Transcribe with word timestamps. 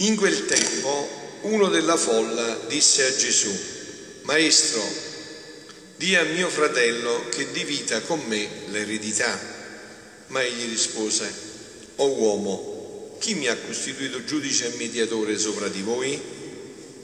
In 0.00 0.14
quel 0.14 0.46
tempo 0.46 1.08
uno 1.40 1.68
della 1.68 1.96
folla 1.96 2.60
disse 2.68 3.04
a 3.04 3.16
Gesù, 3.16 3.50
Maestro, 4.22 4.80
di 5.96 6.14
a 6.14 6.22
mio 6.22 6.48
fratello 6.48 7.24
che 7.30 7.50
divita 7.50 8.00
con 8.02 8.20
me 8.28 8.48
l'eredità. 8.68 9.36
Ma 10.28 10.40
egli 10.40 10.68
rispose, 10.68 11.28
O 11.96 12.10
uomo, 12.10 13.16
chi 13.18 13.34
mi 13.34 13.48
ha 13.48 13.56
costituito 13.56 14.22
giudice 14.22 14.72
e 14.72 14.76
mediatore 14.76 15.36
sopra 15.36 15.66
di 15.66 15.82
voi? 15.82 16.20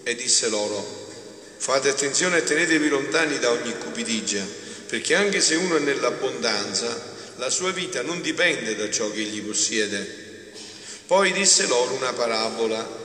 E 0.05 0.15
disse 0.15 0.49
loro, 0.49 1.11
Fate 1.57 1.89
attenzione 1.89 2.39
e 2.39 2.45
tenetevi 2.45 2.89
lontani 2.89 3.41
da 3.41 3.51
ogni 3.51 3.77
cupidigia, 3.77 4.47
perché 4.87 5.17
anche 5.17 5.41
se 5.41 5.57
uno 5.57 5.79
è 5.79 5.81
nell'abbondanza, 5.81 7.17
la 7.39 7.51
sua 7.51 7.73
vita 7.73 8.03
non 8.03 8.21
dipende 8.21 8.77
da 8.77 8.89
ciò 8.89 9.11
che 9.11 9.23
egli 9.23 9.43
possiede. 9.43 10.24
Poi 11.07 11.33
disse 11.33 11.67
loro 11.67 11.93
una 11.95 12.13
parabola. 12.13 13.03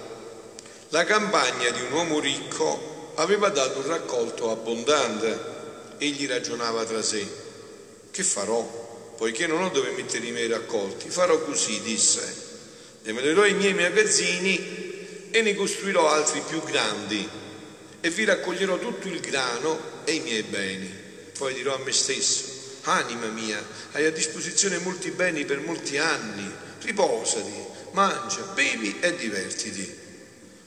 La 0.89 1.03
campagna 1.03 1.69
di 1.71 1.81
un 1.81 1.91
uomo 1.91 2.19
ricco 2.19 3.11
aveva 3.15 3.49
dato 3.49 3.79
un 3.79 3.87
raccolto 3.87 4.51
abbondante. 4.51 5.57
Egli 5.97 6.25
ragionava 6.25 6.85
tra 6.85 7.01
sé. 7.01 7.27
Che 8.09 8.23
farò? 8.23 9.13
Poiché 9.17 9.47
non 9.47 9.63
ho 9.63 9.69
dove 9.69 9.91
mettere 9.91 10.25
i 10.25 10.31
miei 10.31 10.47
raccolti. 10.47 11.09
Farò 11.09 11.39
così, 11.39 11.81
disse. 11.81 12.47
Demolerò 13.01 13.45
i 13.45 13.53
miei 13.53 13.73
magazzini 13.73 15.29
e 15.31 15.41
ne 15.41 15.53
costruirò 15.55 16.07
altri 16.09 16.41
più 16.47 16.63
grandi 16.63 17.27
e 18.01 18.09
vi 18.09 18.23
raccoglierò 18.23 18.77
tutto 18.77 19.07
il 19.07 19.19
grano 19.19 19.77
e 20.05 20.13
i 20.13 20.19
miei 20.21 20.43
beni. 20.43 20.89
Poi 21.37 21.53
dirò 21.53 21.75
a 21.75 21.79
me 21.79 21.91
stesso, 21.91 22.43
anima 22.83 23.27
mia, 23.27 23.61
hai 23.91 24.05
a 24.05 24.11
disposizione 24.11 24.77
molti 24.79 25.11
beni 25.11 25.45
per 25.45 25.59
molti 25.59 25.97
anni, 25.97 26.49
riposati, 26.81 27.77
mangia, 27.91 28.41
bevi 28.53 28.99
e 28.99 29.15
divertiti. 29.15 29.97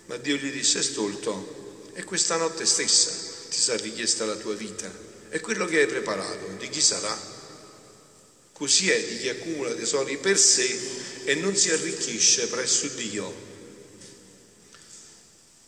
Ma 0.07 0.17
Dio 0.17 0.37
gli 0.37 0.51
disse, 0.51 0.83
stolto, 0.83 1.91
e 1.95 2.05
questa 2.05 2.37
notte 2.37 2.65
stessa 2.67 3.11
ti 3.51 3.59
sarà 3.59 3.83
richiesta 3.83 4.25
la 4.25 4.37
tua 4.37 4.55
vita 4.55 4.91
e 5.29 5.41
quello 5.41 5.65
che 5.65 5.81
hai 5.81 5.87
preparato, 5.87 6.47
di 6.59 6.69
chi 6.69 6.81
sarà? 6.81 7.17
Così 8.53 8.91
è 8.91 9.03
di 9.03 9.19
chi 9.19 9.29
accumula 9.31 9.73
tesori 9.73 10.19
per 10.19 10.37
sé 10.37 10.79
e 11.25 11.35
non 11.37 11.57
si 11.57 11.71
arricchisce 11.71 12.49
presso 12.49 12.87
Dio. 12.89 13.51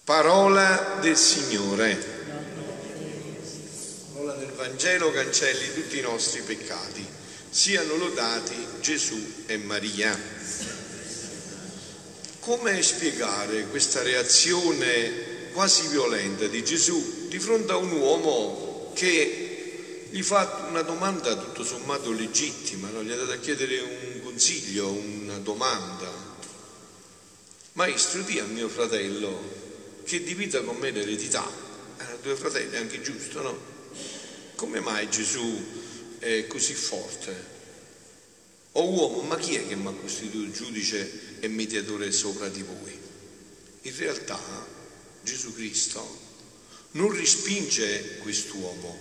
Parola 0.04 0.98
del 1.00 1.16
Signore. 1.16 1.96
Parola 4.12 4.34
del 4.34 4.50
Vangelo 4.50 5.10
cancelli 5.12 5.72
tutti 5.72 5.98
i 5.98 6.02
nostri 6.02 6.42
peccati. 6.42 7.06
Siano 7.48 7.96
lodati 7.96 8.54
Gesù 8.80 9.44
e 9.46 9.56
Maria. 9.56 10.73
Come 12.44 12.82
spiegare 12.82 13.68
questa 13.68 14.02
reazione 14.02 15.48
quasi 15.54 15.88
violenta 15.88 16.46
di 16.46 16.62
Gesù 16.62 17.26
di 17.28 17.38
fronte 17.38 17.72
a 17.72 17.76
un 17.76 17.90
uomo 17.92 18.92
che 18.94 20.08
gli 20.10 20.22
fa 20.22 20.66
una 20.68 20.82
domanda 20.82 21.38
tutto 21.38 21.64
sommato 21.64 22.12
legittima, 22.12 22.90
no? 22.90 23.02
gli 23.02 23.10
è 23.10 23.16
dato 23.16 23.32
a 23.32 23.38
chiedere 23.38 23.80
un 23.80 24.20
consiglio, 24.22 24.90
una 24.90 25.38
domanda. 25.38 26.06
Maestro, 27.72 28.20
di 28.20 28.38
a 28.38 28.44
mio 28.44 28.68
fratello 28.68 30.02
che 30.04 30.22
divida 30.22 30.60
con 30.60 30.76
me 30.76 30.90
l'eredità. 30.90 31.50
Erano 31.96 32.18
due 32.20 32.36
fratelli, 32.36 32.76
anche 32.76 33.00
giusto, 33.00 33.40
no? 33.40 33.58
Come 34.56 34.80
mai 34.80 35.08
Gesù 35.08 35.64
è 36.18 36.46
così 36.46 36.74
forte? 36.74 37.52
O 38.72 38.86
uomo, 38.86 39.22
ma 39.22 39.36
chi 39.36 39.54
è 39.54 39.66
che 39.66 39.76
mi 39.76 39.86
ha 39.86 39.92
costituito 39.92 40.50
giudice 40.50 41.33
e 41.44 41.48
mediatore 41.48 42.10
sopra 42.10 42.48
di 42.48 42.62
voi? 42.62 42.98
In 43.82 43.96
realtà 43.96 44.40
Gesù 45.22 45.54
Cristo 45.54 46.22
non 46.92 47.14
respinge 47.14 48.18
quest'uomo, 48.18 48.98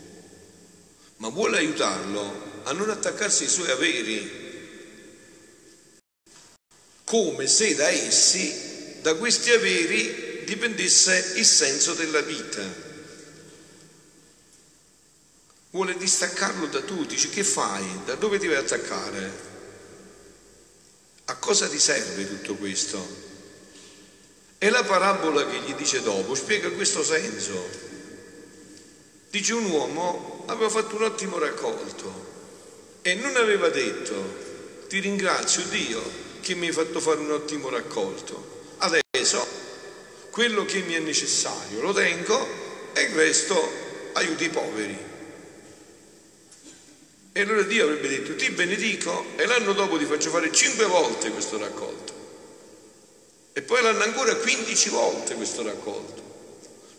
ma 1.18 1.30
vuole 1.30 1.58
aiutarlo 1.58 2.62
a 2.64 2.72
non 2.74 2.90
attaccarsi 2.90 3.44
ai 3.44 3.50
suoi 3.50 3.72
averi, 3.72 4.42
come 7.04 7.48
se 7.48 7.76
da 7.76 7.90
essi, 7.90 9.00
da 9.02 9.16
questi 9.16 9.52
averi, 9.52 10.44
dipendesse 10.46 11.34
il 11.38 11.46
senso 11.46 11.94
della 11.94 12.22
vita. 12.22 12.92
Vuole 15.70 15.98
distaccarlo 15.98 16.68
da 16.68 16.82
tutti, 16.82 17.16
dice 17.16 17.30
che 17.30 17.44
fai? 17.44 18.02
Da 18.06 18.16
dove 18.16 18.38
ti 18.38 18.48
vai 18.48 18.58
attaccare? 18.58 19.53
A 21.26 21.36
cosa 21.38 21.68
ti 21.68 21.80
serve 21.80 22.28
tutto 22.28 22.56
questo? 22.56 23.22
E 24.58 24.70
la 24.70 24.84
parabola 24.84 25.46
che 25.46 25.60
gli 25.60 25.74
dice 25.74 26.02
dopo 26.02 26.36
spiega 26.36 26.70
questo 26.72 27.04
senso. 27.04 27.92
Dice 29.30 29.54
un 29.54 29.66
uomo 29.66 30.44
aveva 30.48 30.70
fatto 30.70 30.96
un 30.96 31.04
ottimo 31.04 31.40
raccolto 31.40 32.32
e 33.02 33.16
non 33.16 33.36
aveva 33.36 33.70
detto 33.70 34.42
ti 34.88 35.00
ringrazio 35.00 35.64
Dio 35.64 36.02
che 36.42 36.56
mi 36.56 36.68
hai 36.68 36.74
fatto 36.74 37.00
fare 37.00 37.20
un 37.20 37.32
ottimo 37.32 37.70
raccolto. 37.70 38.62
Adesso 38.78 39.48
quello 40.30 40.66
che 40.66 40.82
mi 40.82 40.94
è 40.94 41.00
necessario 41.00 41.82
lo 41.82 41.94
tengo 41.94 42.92
e 42.94 43.02
il 43.02 43.16
resto 43.16 43.72
aiuti 44.14 44.46
i 44.46 44.50
poveri. 44.50 45.13
E 47.36 47.42
allora 47.42 47.64
Dio 47.64 47.86
avrebbe 47.86 48.08
detto 48.08 48.36
ti 48.36 48.52
benedico 48.52 49.26
e 49.36 49.48
l'anno 49.48 49.74
dopo 49.74 49.98
ti 49.98 50.06
faccio 50.06 50.30
fare 50.30 50.52
cinque 50.52 50.86
volte 50.86 51.32
questo 51.32 51.58
raccolto. 51.58 52.14
E 53.54 53.62
poi 53.64 53.82
l'anno 53.82 54.04
ancora 54.04 54.36
15 54.36 54.90
volte 54.90 55.34
questo 55.34 55.64
raccolto. 55.64 56.22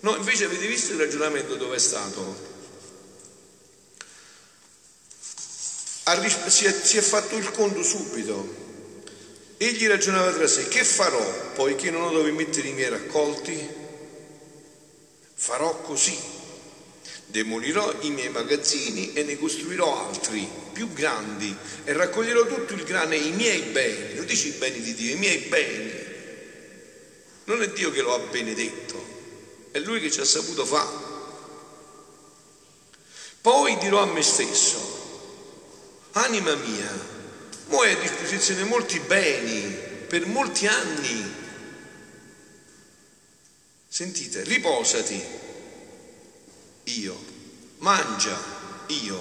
No, 0.00 0.16
invece 0.16 0.44
avete 0.44 0.66
visto 0.66 0.92
il 0.92 0.98
ragionamento 0.98 1.54
dove 1.54 1.76
è 1.76 1.78
stato? 1.78 2.52
Si 6.48 6.66
è, 6.66 6.72
si 6.72 6.96
è 6.96 7.00
fatto 7.00 7.36
il 7.36 7.50
conto 7.52 7.82
subito. 7.82 8.62
Egli 9.56 9.86
ragionava 9.86 10.32
tra 10.32 10.46
sé, 10.48 10.68
che 10.68 10.84
farò 10.84 11.52
poiché 11.54 11.90
non 11.90 12.02
ho 12.02 12.10
dove 12.10 12.32
mettere 12.32 12.68
i 12.68 12.72
miei 12.72 12.90
raccolti? 12.90 13.82
Farò 15.34 15.80
così, 15.80 16.18
demolirò 17.34 17.92
i 18.02 18.10
miei 18.10 18.28
magazzini 18.28 19.12
e 19.12 19.24
ne 19.24 19.36
costruirò 19.36 20.06
altri 20.06 20.48
più 20.72 20.92
grandi 20.92 21.52
e 21.82 21.92
raccoglierò 21.92 22.46
tutto 22.46 22.74
il 22.74 22.84
grano 22.84 23.12
e 23.14 23.16
i 23.16 23.32
miei 23.32 23.62
beni, 23.72 24.14
non 24.14 24.24
dici 24.24 24.48
i 24.48 24.52
beni 24.52 24.80
di 24.80 24.94
Dio, 24.94 25.16
i 25.16 25.18
miei 25.18 25.38
beni. 25.38 25.92
Non 27.46 27.60
è 27.60 27.68
Dio 27.70 27.90
che 27.90 28.02
lo 28.02 28.14
ha 28.14 28.20
benedetto, 28.20 29.04
è 29.72 29.80
Lui 29.80 29.98
che 29.98 30.12
ci 30.12 30.20
ha 30.20 30.24
saputo 30.24 30.64
fare. 30.64 31.12
Poi 33.40 33.78
dirò 33.78 34.00
a 34.00 34.06
me 34.06 34.22
stesso, 34.22 34.78
anima 36.12 36.54
mia, 36.54 37.12
Mo 37.66 37.80
hai 37.80 37.94
a 37.94 37.98
disposizione 37.98 38.62
molti 38.62 39.00
beni 39.00 39.74
per 40.06 40.26
molti 40.26 40.68
anni. 40.68 41.34
Sentite, 43.88 44.44
riposati, 44.44 45.43
io, 46.84 47.24
mangia, 47.78 48.38
io, 48.88 49.20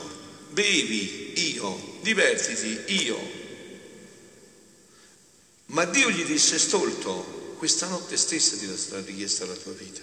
bevi, 0.50 1.52
io, 1.54 1.98
divertiti, 2.02 2.84
io. 3.04 3.42
Ma 5.68 5.86
Dio 5.86 6.10
gli 6.10 6.24
disse, 6.26 6.60
stolto, 6.60 7.56
questa 7.58 7.88
notte 7.88 8.18
stessa 8.18 8.58
ti 8.58 8.68
sarà 8.78 9.02
richiesta 9.02 9.46
la 9.46 9.56
tua 9.56 9.72
vita. 9.74 10.02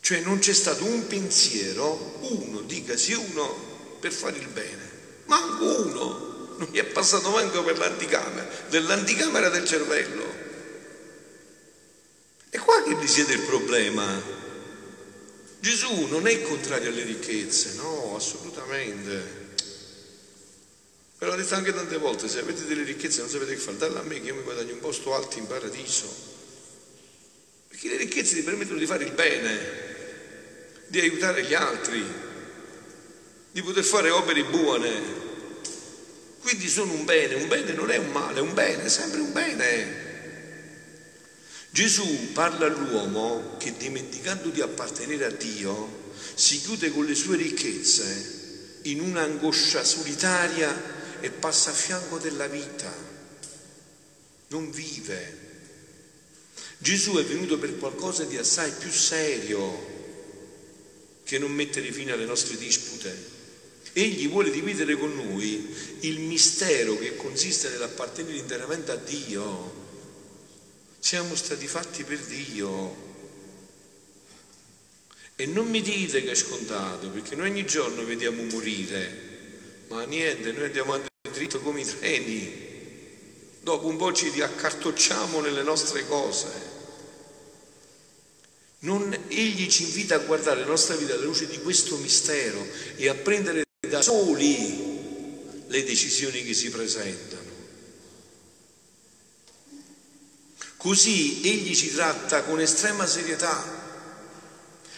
Cioè 0.00 0.20
non 0.20 0.38
c'è 0.38 0.52
stato 0.52 0.84
un 0.84 1.06
pensiero, 1.06 2.18
uno, 2.20 2.60
dicasi 2.62 3.12
uno, 3.12 3.96
per 4.00 4.12
fare 4.12 4.38
il 4.38 4.48
bene 4.48 4.88
manco 5.28 5.82
uno, 5.82 6.56
non 6.56 6.68
gli 6.70 6.78
è 6.78 6.84
passato 6.84 7.30
manco 7.30 7.62
per 7.62 7.78
l'anticamera, 7.78 8.48
dell'anticamera 8.68 9.48
del 9.48 9.64
cervello. 9.64 10.46
E 12.50 12.58
qua 12.58 12.82
che 12.82 12.98
risiede 12.98 13.34
il 13.34 13.42
problema. 13.42 14.36
Gesù 15.60 16.06
non 16.06 16.26
è 16.26 16.40
contrario 16.42 16.90
alle 16.90 17.02
ricchezze, 17.02 17.74
no, 17.74 18.14
assolutamente. 18.14 19.46
Ve 21.18 21.26
l'ho 21.26 21.34
detto 21.34 21.54
anche 21.54 21.74
tante 21.74 21.96
volte, 21.96 22.28
se 22.28 22.38
avete 22.38 22.64
delle 22.64 22.84
ricchezze 22.84 23.20
non 23.20 23.28
sapete 23.28 23.54
che 23.54 23.60
fare, 23.60 23.76
dalle 23.76 23.98
a 23.98 24.02
me 24.02 24.20
che 24.20 24.28
io 24.28 24.36
mi 24.36 24.42
guadagno 24.42 24.74
un 24.74 24.80
posto 24.80 25.14
alto 25.14 25.38
in 25.38 25.48
paradiso. 25.48 26.06
Perché 27.66 27.88
le 27.88 27.96
ricchezze 27.96 28.36
ti 28.36 28.42
permettono 28.42 28.78
di 28.78 28.86
fare 28.86 29.04
il 29.04 29.12
bene, 29.12 29.58
di 30.86 31.00
aiutare 31.00 31.42
gli 31.44 31.54
altri, 31.54 32.04
di 33.50 33.62
poter 33.62 33.82
fare 33.82 34.10
opere 34.10 34.44
buone. 34.44 35.26
Quindi 36.40 36.68
sono 36.68 36.92
un 36.92 37.04
bene, 37.04 37.34
un 37.34 37.48
bene 37.48 37.72
non 37.72 37.90
è 37.90 37.96
un 37.96 38.10
male, 38.12 38.38
è 38.38 38.42
un 38.42 38.54
bene, 38.54 38.84
è 38.84 38.88
sempre 38.88 39.20
un 39.20 39.32
bene. 39.32 40.07
Gesù 41.70 42.32
parla 42.32 42.66
all'uomo 42.66 43.56
che 43.58 43.76
dimenticando 43.76 44.48
di 44.48 44.60
appartenere 44.60 45.26
a 45.26 45.30
Dio 45.30 46.06
si 46.34 46.60
chiude 46.60 46.90
con 46.90 47.04
le 47.04 47.14
sue 47.14 47.36
ricchezze 47.36 48.80
in 48.82 49.00
un'angoscia 49.00 49.84
solitaria 49.84 51.20
e 51.20 51.30
passa 51.30 51.70
a 51.70 51.74
fianco 51.74 52.18
della 52.18 52.46
vita, 52.46 52.92
non 54.48 54.70
vive. 54.70 55.46
Gesù 56.78 57.16
è 57.16 57.24
venuto 57.24 57.58
per 57.58 57.76
qualcosa 57.76 58.24
di 58.24 58.36
assai 58.36 58.70
più 58.70 58.90
serio 58.90 59.96
che 61.24 61.38
non 61.38 61.52
mettere 61.52 61.92
fine 61.92 62.12
alle 62.12 62.24
nostre 62.24 62.56
dispute. 62.56 63.36
Egli 63.92 64.28
vuole 64.28 64.50
dividere 64.50 64.96
con 64.96 65.14
noi 65.14 65.74
il 66.00 66.20
mistero 66.20 66.96
che 66.96 67.16
consiste 67.16 67.68
nell'appartenere 67.68 68.36
interamente 68.36 68.92
a 68.92 68.96
Dio. 68.96 69.87
Siamo 71.08 71.36
stati 71.36 71.66
fatti 71.66 72.04
per 72.04 72.18
Dio. 72.18 72.94
E 75.36 75.46
non 75.46 75.66
mi 75.70 75.80
dite 75.80 76.22
che 76.22 76.32
è 76.32 76.34
scontato, 76.34 77.08
perché 77.08 77.34
noi 77.34 77.48
ogni 77.48 77.64
giorno 77.64 78.04
vediamo 78.04 78.42
morire, 78.42 79.86
ma 79.88 80.04
niente, 80.04 80.52
noi 80.52 80.64
andiamo 80.64 80.92
avanti 80.92 81.08
dritto 81.32 81.60
come 81.60 81.80
i 81.80 81.86
treni. 81.86 82.52
Dopo 83.62 83.86
un 83.86 83.96
po' 83.96 84.12
ci 84.12 84.28
riaccartocciamo 84.28 85.40
nelle 85.40 85.62
nostre 85.62 86.06
cose. 86.06 86.46
Non, 88.80 89.10
egli 89.28 89.66
ci 89.70 89.84
invita 89.84 90.16
a 90.16 90.18
guardare 90.18 90.60
la 90.60 90.66
nostra 90.66 90.94
vita 90.94 91.14
alla 91.14 91.24
luce 91.24 91.46
di 91.46 91.58
questo 91.62 91.96
mistero 91.96 92.62
e 92.96 93.08
a 93.08 93.14
prendere 93.14 93.62
da 93.88 94.02
soli 94.02 95.64
le 95.68 95.84
decisioni 95.84 96.44
che 96.44 96.52
si 96.52 96.68
presentano. 96.68 97.37
Così 100.78 101.40
egli 101.42 101.74
ci 101.74 101.92
tratta 101.92 102.44
con 102.44 102.60
estrema 102.60 103.04
serietà, 103.04 103.76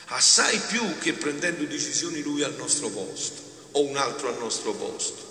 assai 0.08 0.58
più 0.68 0.98
che 0.98 1.14
prendendo 1.14 1.64
decisioni 1.64 2.20
lui 2.20 2.42
al 2.42 2.54
nostro 2.54 2.90
posto 2.90 3.68
o 3.72 3.84
un 3.86 3.96
altro 3.96 4.28
al 4.28 4.38
nostro 4.38 4.74
posto. 4.74 5.28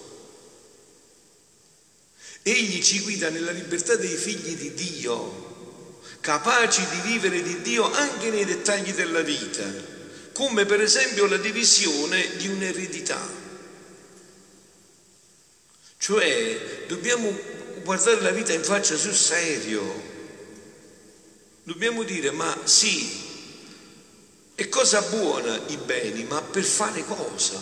Egli 2.42 2.82
ci 2.82 3.02
guida 3.02 3.30
nella 3.30 3.52
libertà 3.52 3.96
dei 3.96 4.16
figli 4.16 4.56
di 4.56 4.74
Dio, 4.74 6.02
capaci 6.20 6.84
di 6.88 7.12
vivere 7.12 7.44
di 7.44 7.62
Dio 7.62 7.92
anche 7.92 8.32
nei 8.32 8.46
dettagli 8.46 8.92
della 8.94 9.22
vita, 9.22 9.72
come 10.34 10.66
per 10.66 10.82
esempio 10.82 11.28
la 11.28 11.38
divisione 11.38 12.38
di 12.38 12.48
un'eredità. 12.48 13.22
Cioè 16.00 16.86
dobbiamo 16.88 17.38
guardare 17.84 18.22
la 18.22 18.32
vita 18.32 18.52
in 18.52 18.64
faccia 18.64 18.96
sul 18.96 19.14
serio. 19.14 20.09
Dobbiamo 21.70 22.02
dire, 22.02 22.32
ma 22.32 22.62
sì, 22.64 23.08
è 24.56 24.68
cosa 24.70 25.04
buona 25.04 25.56
i 25.68 25.78
beni, 25.78 26.24
ma 26.24 26.42
per 26.42 26.64
fare 26.64 27.06
cosa? 27.06 27.62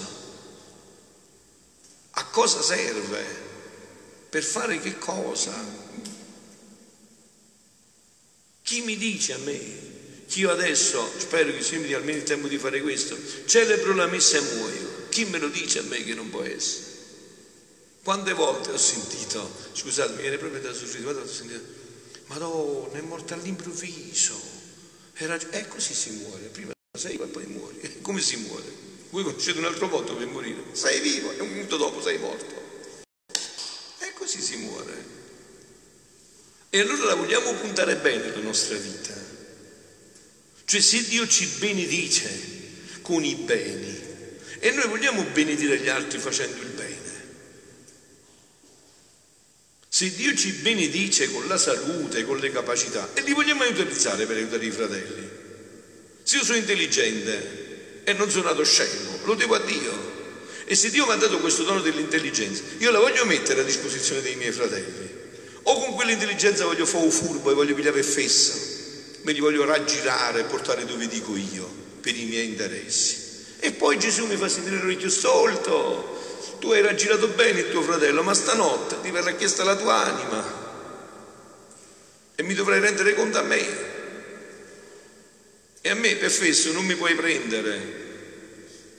A 2.12 2.26
cosa 2.28 2.62
serve? 2.62 3.26
Per 4.30 4.42
fare 4.42 4.80
che 4.80 4.98
cosa? 4.98 5.54
Chi 8.62 8.80
mi 8.80 8.96
dice 8.96 9.34
a 9.34 9.40
me 9.40 9.60
che 10.26 10.40
io 10.40 10.52
adesso, 10.52 11.12
spero 11.18 11.52
che 11.52 11.62
sia 11.62 11.78
almeno 11.98 12.18
il 12.18 12.24
tempo 12.24 12.48
di 12.48 12.58
fare 12.58 12.80
questo, 12.82 13.18
celebro 13.46 13.94
la 13.94 14.08
messa 14.08 14.38
e 14.38 14.42
muoio? 14.56 15.10
Chi 15.10 15.26
me 15.26 15.38
lo 15.38 15.50
dice 15.50 15.80
a 15.80 15.84
me 15.84 16.02
che 16.06 16.14
non 16.14 16.30
può 16.30 16.44
essere? 16.44 16.86
Quante 18.04 18.32
volte 18.32 18.72
ho 18.72 18.78
sentito, 18.78 19.52
scusate, 19.74 20.14
mi 20.14 20.22
viene 20.22 20.38
proprio 20.38 20.62
da 20.62 20.72
sorridere, 20.72 21.04
volte 21.04 21.30
ho 21.30 21.34
sentito, 21.34 21.87
Madonna, 22.28 22.98
è 22.98 23.02
morta 23.02 23.34
all'improvviso. 23.34 24.40
Era, 25.14 25.38
e 25.50 25.68
così 25.68 25.94
si 25.94 26.12
muore, 26.12 26.46
prima 26.46 26.72
sei 26.98 27.16
e 27.16 27.26
poi 27.28 27.46
muori. 27.46 28.00
Come 28.02 28.22
si 28.22 28.38
muore? 28.38 28.86
Voi 29.10 29.24
conoscete 29.24 29.60
un 29.60 29.66
altro 29.66 29.88
modo 29.88 30.16
per 30.16 30.28
morire. 30.28 30.64
Sei 30.74 31.00
vivo 31.00 31.32
e 31.32 31.40
un 31.40 31.50
minuto 31.50 31.78
dopo 31.78 32.02
sei 32.02 32.18
morto. 32.18 32.56
E 34.00 34.14
così 34.14 34.42
si 34.42 34.58
muore. 34.58 35.16
E 36.70 36.80
allora 36.80 37.06
la 37.06 37.16
vogliamo 37.16 37.54
puntare 37.54 37.96
bene 37.96 38.30
la 38.30 38.42
nostra 38.42 38.78
vita. 38.78 39.16
Cioè 40.66 40.82
se 40.82 41.04
Dio 41.08 41.26
ci 41.28 41.46
benedice 41.60 42.56
con 43.02 43.24
i 43.24 43.36
beni 43.36 44.06
e 44.60 44.72
noi 44.72 44.88
vogliamo 44.88 45.24
benedire 45.24 45.80
gli 45.80 45.88
altri 45.88 46.20
facendo 46.20 46.62
il 46.62 46.68
bene. 46.70 46.87
Se 49.98 50.14
Dio 50.14 50.36
ci 50.36 50.52
benedice 50.52 51.32
con 51.32 51.48
la 51.48 51.58
salute, 51.58 52.24
con 52.24 52.38
le 52.38 52.52
capacità, 52.52 53.10
e 53.16 53.22
li 53.22 53.34
vogliamo 53.34 53.66
utilizzare 53.66 54.28
per 54.28 54.38
aiutare 54.38 54.64
i 54.64 54.70
fratelli. 54.70 55.28
Se 56.22 56.36
io 56.36 56.44
sono 56.44 56.60
intelligente 56.60 58.04
e 58.04 58.14
non 58.14 58.30
sono 58.30 58.44
nato 58.44 58.64
scemo, 58.64 59.18
lo 59.24 59.34
devo 59.34 59.56
a 59.56 59.60
Dio. 59.60 59.92
E 60.66 60.76
se 60.76 60.92
Dio 60.92 61.08
mi 61.08 61.14
ha 61.14 61.16
dato 61.16 61.40
questo 61.40 61.64
dono 61.64 61.82
dell'intelligenza, 61.82 62.62
io 62.78 62.92
la 62.92 63.00
voglio 63.00 63.26
mettere 63.26 63.62
a 63.62 63.64
disposizione 63.64 64.22
dei 64.22 64.36
miei 64.36 64.52
fratelli. 64.52 65.10
O 65.64 65.80
con 65.80 65.96
quell'intelligenza 65.96 66.66
voglio 66.66 66.86
fare 66.86 67.04
un 67.04 67.10
furbo 67.10 67.50
e 67.50 67.56
voglio 67.56 67.74
pigliare 67.74 68.04
fessa, 68.04 68.54
me 69.24 69.32
li 69.32 69.40
voglio 69.40 69.66
raggirare 69.66 70.42
e 70.42 70.44
portare 70.44 70.86
dove 70.86 71.08
dico 71.08 71.36
io, 71.36 71.68
per 72.02 72.16
i 72.16 72.26
miei 72.26 72.50
interessi. 72.50 73.18
E 73.58 73.72
poi 73.72 73.98
Gesù 73.98 74.28
mi 74.28 74.36
fa 74.36 74.48
sentire 74.48 74.76
l'orecchio 74.76 75.10
stolto, 75.10 76.17
tu 76.60 76.72
hai 76.72 76.82
raggirato 76.82 77.28
bene 77.30 77.60
il 77.60 77.72
tuo 77.72 77.82
fratello, 77.82 78.24
ma 78.24 78.34
stanotte 78.34 79.02
ti 79.02 79.12
verrà 79.12 79.34
chiesta 79.34 79.64
la 79.64 79.76
tua 79.76 80.04
anima 80.06 80.66
e 82.40 82.44
mi 82.44 82.54
dovrai 82.54 82.80
rendere 82.80 83.16
conto 83.16 83.40
a 83.40 83.42
me. 83.42 83.96
E 85.82 85.90
a 85.90 85.96
me 85.96 86.16
per 86.18 86.30
fesso 86.30 86.72
non 86.72 86.86
mi 86.86 86.96
puoi 86.96 87.16
prendere, 87.16 88.06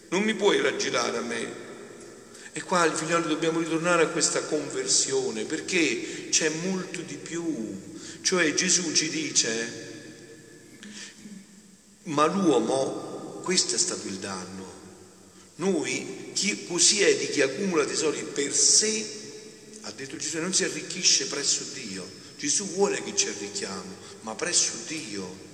non 0.09 0.23
mi 0.23 0.35
puoi 0.35 0.61
raggirare 0.61 1.19
a 1.19 1.23
me. 1.23 1.67
E 2.53 2.63
qua 2.63 2.85
il 2.85 2.93
figliolo 2.93 3.29
dobbiamo 3.29 3.61
ritornare 3.61 4.03
a 4.03 4.09
questa 4.09 4.43
conversione 4.43 5.45
perché 5.45 6.29
c'è 6.31 6.49
molto 6.49 7.01
di 7.03 7.15
più. 7.15 7.97
Cioè 8.23 8.53
Gesù 8.55 8.93
ci 8.93 9.09
dice, 9.09 9.87
ma 12.05 12.27
l'uomo, 12.27 13.41
questo 13.45 13.77
è 13.77 13.79
stato 13.79 14.09
il 14.09 14.17
danno. 14.17 14.58
Noi 15.59 16.31
chi, 16.35 16.67
così 16.67 17.03
è 17.03 17.17
di 17.17 17.29
chi 17.29 17.41
accumula 17.41 17.85
tesori 17.85 18.23
per 18.23 18.53
sé, 18.53 19.05
ha 19.83 19.91
detto 19.93 20.17
Gesù, 20.17 20.39
non 20.39 20.55
si 20.55 20.65
arricchisce 20.65 21.27
presso 21.27 21.65
Dio. 21.75 22.07
Gesù 22.37 22.67
vuole 22.75 23.03
che 23.03 23.17
ci 23.17 23.29
arricchiamo, 23.29 23.97
ma 24.23 24.35
presso 24.35 24.73
Dio. 24.87 25.47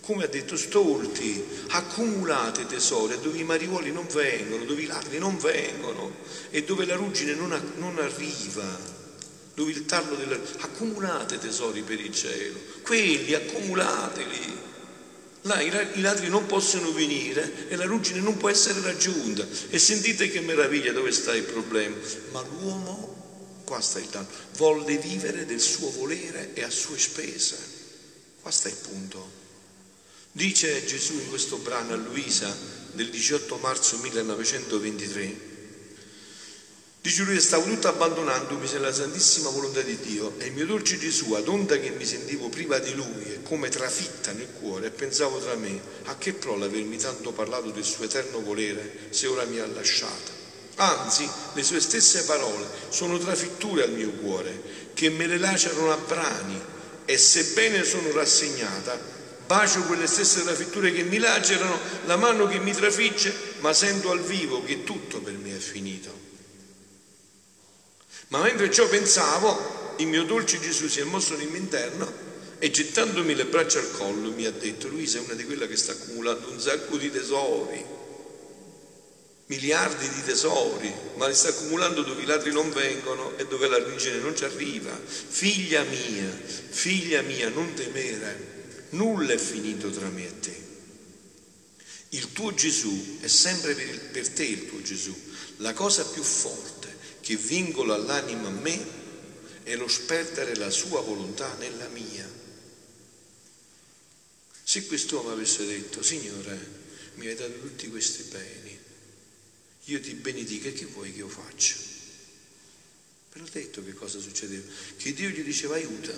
Come 0.00 0.24
ha 0.24 0.28
detto 0.28 0.56
Stolti, 0.56 1.44
accumulate 1.68 2.66
tesori 2.66 3.18
dove 3.20 3.38
i 3.38 3.44
mariuoli 3.44 3.92
non 3.92 4.06
vengono, 4.10 4.64
dove 4.64 4.82
i 4.82 4.86
ladri 4.86 5.18
non 5.18 5.36
vengono 5.38 6.14
e 6.50 6.64
dove 6.64 6.86
la 6.86 6.96
ruggine 6.96 7.34
non, 7.34 7.74
non 7.76 7.98
arriva 7.98 8.98
dove 9.60 9.72
il 9.72 9.84
tarlo 9.84 10.16
della... 10.16 10.38
accumulate 10.60 11.38
tesori 11.38 11.82
per 11.82 12.00
il 12.00 12.14
cielo, 12.14 12.58
quelli 12.82 13.34
accumulateli. 13.34 14.68
Là 15.42 15.60
i 15.60 16.00
ladri 16.00 16.28
non 16.28 16.46
possono 16.46 16.92
venire 16.92 17.68
e 17.68 17.76
la 17.76 17.84
ruggine 17.84 18.20
non 18.20 18.36
può 18.36 18.48
essere 18.48 18.80
raggiunta. 18.82 19.46
E 19.70 19.78
sentite 19.78 20.30
che 20.30 20.40
meraviglia 20.40 20.92
dove 20.92 21.12
sta 21.12 21.34
il 21.34 21.44
problema. 21.44 21.96
Ma 22.32 22.42
l'uomo, 22.42 23.62
qua 23.64 23.80
sta 23.80 23.98
il 23.98 24.08
tanto, 24.08 24.34
volle 24.56 24.98
vivere 24.98 25.46
del 25.46 25.60
suo 25.60 25.90
volere 25.90 26.52
e 26.54 26.62
a 26.62 26.70
sue 26.70 26.98
spese. 26.98 27.56
Qua 28.40 28.50
sta 28.50 28.68
il 28.68 28.76
punto. 28.76 29.38
Dice 30.32 30.84
Gesù 30.84 31.14
in 31.14 31.28
questo 31.28 31.56
brano 31.56 31.94
a 31.94 31.96
Luisa 31.96 32.54
del 32.92 33.10
18 33.10 33.56
marzo 33.56 33.98
1923 33.98 35.49
Dice 37.02 37.22
lui, 37.22 37.40
stavo 37.40 37.64
tutto 37.64 37.88
abbandonandomi 37.88 38.70
nella 38.72 38.92
santissima 38.92 39.48
volontà 39.48 39.80
di 39.80 39.96
Dio 39.96 40.34
e 40.36 40.48
il 40.48 40.52
mio 40.52 40.66
dolce 40.66 40.98
Gesù, 40.98 41.32
ad 41.32 41.48
onda 41.48 41.78
che 41.78 41.88
mi 41.88 42.04
sentivo 42.04 42.50
priva 42.50 42.78
di 42.78 42.92
lui 42.92 43.22
e 43.24 43.42
come 43.42 43.70
trafitta 43.70 44.32
nel 44.32 44.48
cuore, 44.60 44.90
pensavo 44.90 45.38
tra 45.38 45.54
me, 45.54 45.80
a 46.04 46.18
che 46.18 46.34
pro 46.34 46.56
l'avermi 46.56 46.98
tanto 46.98 47.32
parlato 47.32 47.70
del 47.70 47.84
suo 47.84 48.04
eterno 48.04 48.42
volere 48.42 49.08
se 49.08 49.26
ora 49.28 49.44
mi 49.44 49.58
ha 49.60 49.66
lasciata. 49.66 50.30
Anzi, 50.76 51.26
le 51.54 51.62
sue 51.62 51.80
stesse 51.80 52.24
parole 52.24 52.66
sono 52.90 53.16
trafitture 53.16 53.84
al 53.84 53.92
mio 53.92 54.10
cuore, 54.10 54.60
che 54.92 55.08
me 55.08 55.26
le 55.26 55.38
lacerano 55.38 55.90
a 55.90 55.96
brani, 55.96 56.60
e 57.06 57.16
sebbene 57.16 57.82
sono 57.82 58.12
rassegnata, 58.12 59.00
bacio 59.46 59.84
quelle 59.84 60.06
stesse 60.06 60.42
trafitture 60.42 60.92
che 60.92 61.04
mi 61.04 61.16
lacerano, 61.16 61.78
la 62.04 62.16
mano 62.16 62.46
che 62.46 62.58
mi 62.58 62.72
trafigge, 62.72 63.32
ma 63.60 63.72
sento 63.72 64.10
al 64.10 64.20
vivo 64.20 64.62
che 64.62 64.84
tutto 64.84 65.20
per 65.20 65.32
me 65.32 65.56
è 65.56 65.60
finito. 65.60 66.28
Ma 68.30 68.40
mentre 68.42 68.70
ciò 68.70 68.88
pensavo, 68.88 69.94
il 69.98 70.06
mio 70.06 70.24
dolce 70.24 70.60
Gesù 70.60 70.88
si 70.88 71.00
è 71.00 71.04
mosso 71.04 71.36
nel 71.36 71.48
mio 71.48 71.58
interno 71.58 72.28
e 72.60 72.70
gettandomi 72.70 73.34
le 73.34 73.46
braccia 73.46 73.80
al 73.80 73.90
collo 73.90 74.30
mi 74.30 74.44
ha 74.46 74.52
detto, 74.52 74.86
Luisa 74.86 75.18
è 75.18 75.22
una 75.22 75.34
di 75.34 75.44
quelle 75.44 75.66
che 75.66 75.76
sta 75.76 75.92
accumulando 75.92 76.48
un 76.48 76.60
sacco 76.60 76.96
di 76.96 77.10
tesori, 77.10 77.84
miliardi 79.46 80.08
di 80.08 80.22
tesori, 80.22 80.92
ma 81.16 81.26
li 81.26 81.34
sta 81.34 81.48
accumulando 81.48 82.02
dove 82.02 82.22
i 82.22 82.26
ladri 82.26 82.52
non 82.52 82.70
vengono 82.70 83.36
e 83.36 83.46
dove 83.46 83.66
la 83.66 83.78
origine 83.78 84.18
non 84.18 84.36
ci 84.36 84.44
arriva. 84.44 84.96
Figlia 84.96 85.82
mia, 85.82 86.30
figlia 86.68 87.22
mia, 87.22 87.48
non 87.48 87.74
temere, 87.74 88.86
nulla 88.90 89.32
è 89.32 89.38
finito 89.38 89.90
tra 89.90 90.08
me 90.08 90.26
e 90.26 90.38
te. 90.38 90.68
Il 92.10 92.32
tuo 92.32 92.54
Gesù 92.54 93.18
è 93.22 93.26
sempre 93.26 93.74
per 93.74 94.28
te 94.28 94.44
il 94.44 94.68
tuo 94.68 94.80
Gesù. 94.82 95.16
La 95.56 95.72
cosa 95.72 96.04
più 96.04 96.22
forte 96.22 96.69
che 97.30 97.36
vincola 97.36 97.96
l'anima 97.96 98.48
a 98.48 98.50
me 98.50 98.84
è 99.62 99.76
lo 99.76 99.86
sperdere 99.86 100.56
la 100.56 100.68
sua 100.68 101.00
volontà 101.00 101.54
nella 101.60 101.86
mia. 101.86 102.28
Se 104.64 104.84
quest'uomo 104.86 105.30
avesse 105.30 105.64
detto, 105.64 106.02
Signore, 106.02 106.58
mi 107.14 107.28
hai 107.28 107.36
dato 107.36 107.56
tutti 107.60 107.88
questi 107.88 108.24
beni, 108.24 108.76
io 109.84 110.00
ti 110.00 110.12
benedico 110.14 110.66
e 110.66 110.72
che 110.72 110.86
vuoi 110.86 111.12
che 111.12 111.18
io 111.18 111.28
faccia? 111.28 111.76
Ve 113.32 113.38
l'ho 113.38 113.48
detto 113.48 113.84
che 113.84 113.92
cosa 113.92 114.18
succedeva? 114.18 114.66
Che 114.96 115.12
Dio 115.12 115.28
gli 115.28 115.44
diceva 115.44 115.76
aiuta, 115.76 116.12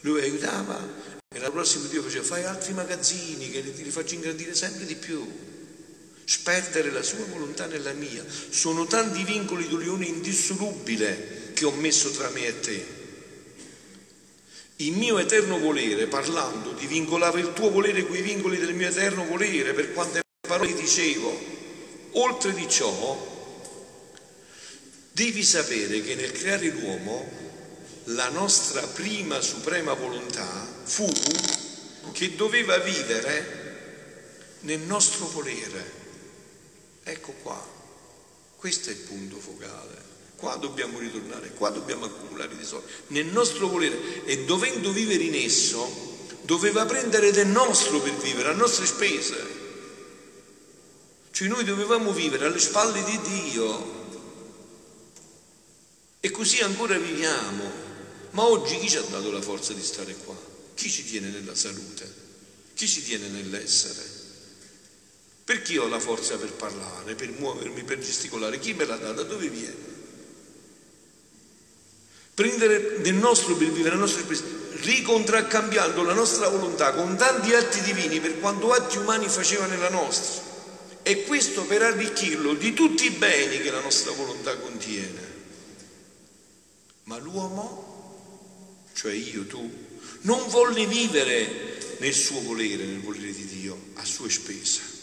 lui 0.00 0.22
aiutava 0.22 1.20
e 1.28 1.38
l'anno 1.38 1.52
prossimo 1.52 1.84
Dio 1.88 2.02
faceva 2.02 2.24
fai 2.24 2.44
altri 2.44 2.72
magazzini 2.72 3.50
che 3.50 3.60
li 3.60 3.90
faccio 3.90 4.14
ingrandire 4.14 4.54
sempre 4.54 4.86
di 4.86 4.96
più. 4.96 5.52
Sperdere 6.24 6.90
la 6.90 7.02
sua 7.02 7.24
volontà 7.26 7.66
nella 7.66 7.92
mia. 7.92 8.24
Sono 8.48 8.86
tanti 8.86 9.24
vincoli 9.24 9.68
di 9.68 9.74
unione 9.74 10.06
indissolubile 10.06 11.52
che 11.54 11.64
ho 11.64 11.72
messo 11.72 12.10
tra 12.10 12.28
me 12.30 12.46
e 12.46 12.60
te. 12.60 12.86
Il 14.76 14.92
mio 14.92 15.18
eterno 15.18 15.58
volere, 15.58 16.06
parlando, 16.06 16.74
ti 16.74 16.86
vincolava 16.86 17.38
il 17.38 17.52
tuo 17.52 17.70
volere 17.70 18.04
con 18.06 18.16
i 18.16 18.22
vincoli 18.22 18.58
del 18.58 18.74
mio 18.74 18.88
eterno 18.88 19.24
volere, 19.24 19.72
per 19.72 19.92
quante 19.92 20.22
parole 20.46 20.74
dicevo. 20.74 21.52
Oltre 22.12 22.52
di 22.52 22.68
ciò, 22.68 23.32
devi 25.12 25.44
sapere 25.44 26.00
che 26.02 26.14
nel 26.16 26.32
creare 26.32 26.68
l'uomo 26.70 27.42
la 28.08 28.28
nostra 28.30 28.82
prima 28.82 29.40
suprema 29.40 29.94
volontà 29.94 30.68
fu 30.84 31.10
che 32.12 32.34
doveva 32.34 32.76
vivere 32.78 33.62
nel 34.60 34.80
nostro 34.80 35.26
volere. 35.28 36.02
Ecco 37.04 37.32
qua, 37.42 37.62
questo 38.56 38.88
è 38.88 38.92
il 38.92 38.98
punto 38.98 39.38
focale. 39.38 40.02
Qua 40.36 40.56
dobbiamo 40.56 40.98
ritornare, 40.98 41.52
qua 41.52 41.70
dobbiamo 41.70 42.06
accumulare 42.06 42.54
i 42.54 42.58
tesori. 42.58 42.84
Nel 43.08 43.26
nostro 43.26 43.68
volere 43.68 44.24
e 44.24 44.44
dovendo 44.44 44.90
vivere 44.90 45.22
in 45.22 45.34
esso, 45.34 46.12
doveva 46.42 46.84
prendere 46.86 47.30
del 47.30 47.46
nostro 47.46 48.00
per 48.00 48.14
vivere, 48.14 48.48
a 48.48 48.52
nostre 48.54 48.86
spese. 48.86 49.62
Cioè 51.30 51.48
noi 51.48 51.64
dovevamo 51.64 52.12
vivere 52.12 52.46
alle 52.46 52.58
spalle 52.58 53.02
di 53.04 53.20
Dio. 53.20 54.02
E 56.20 56.30
così 56.30 56.60
ancora 56.60 56.96
viviamo. 56.96 57.70
Ma 58.30 58.44
oggi 58.44 58.78
chi 58.78 58.88
ci 58.88 58.96
ha 58.96 59.02
dato 59.02 59.30
la 59.30 59.42
forza 59.42 59.72
di 59.72 59.82
stare 59.82 60.14
qua? 60.16 60.36
Chi 60.74 60.90
ci 60.90 61.04
tiene 61.04 61.28
nella 61.28 61.54
salute? 61.54 62.12
Chi 62.74 62.88
ci 62.88 63.02
tiene 63.02 63.28
nell'essere? 63.28 64.23
Perché 65.44 65.78
ho 65.78 65.88
la 65.88 66.00
forza 66.00 66.36
per 66.36 66.52
parlare, 66.52 67.14
per 67.14 67.30
muovermi, 67.30 67.84
per 67.84 67.98
gesticolare? 67.98 68.58
Chi 68.58 68.72
me 68.72 68.86
l'ha 68.86 68.96
data? 68.96 69.12
Da 69.12 69.22
dove 69.24 69.48
viene? 69.48 69.92
Prendere 72.34 73.00
del 73.00 73.14
nostro 73.14 73.54
per 73.54 73.70
vivere 73.70 73.94
la 73.94 74.00
nostra 74.00 74.22
esperienza, 74.22 74.82
ricontracambiando 74.84 76.02
la 76.02 76.14
nostra 76.14 76.48
volontà 76.48 76.92
con 76.94 77.16
tanti 77.16 77.54
atti 77.54 77.80
divini 77.82 78.20
per 78.20 78.40
quanto 78.40 78.72
atti 78.72 78.96
umani 78.96 79.28
faceva 79.28 79.66
nella 79.66 79.90
nostra. 79.90 80.52
E 81.02 81.24
questo 81.24 81.64
per 81.64 81.82
arricchirlo 81.82 82.54
di 82.54 82.72
tutti 82.72 83.04
i 83.04 83.10
beni 83.10 83.60
che 83.60 83.70
la 83.70 83.80
nostra 83.80 84.12
volontà 84.12 84.56
contiene. 84.56 85.32
Ma 87.04 87.18
l'uomo 87.18 87.92
cioè 88.94 89.12
io, 89.12 89.44
tu, 89.46 89.70
non 90.22 90.48
volle 90.48 90.86
vivere 90.86 91.96
nel 91.98 92.14
suo 92.14 92.40
volere, 92.40 92.84
nel 92.84 93.00
volere 93.00 93.32
di 93.32 93.44
Dio, 93.44 93.76
a 93.94 94.04
sue 94.04 94.30
spese. 94.30 94.93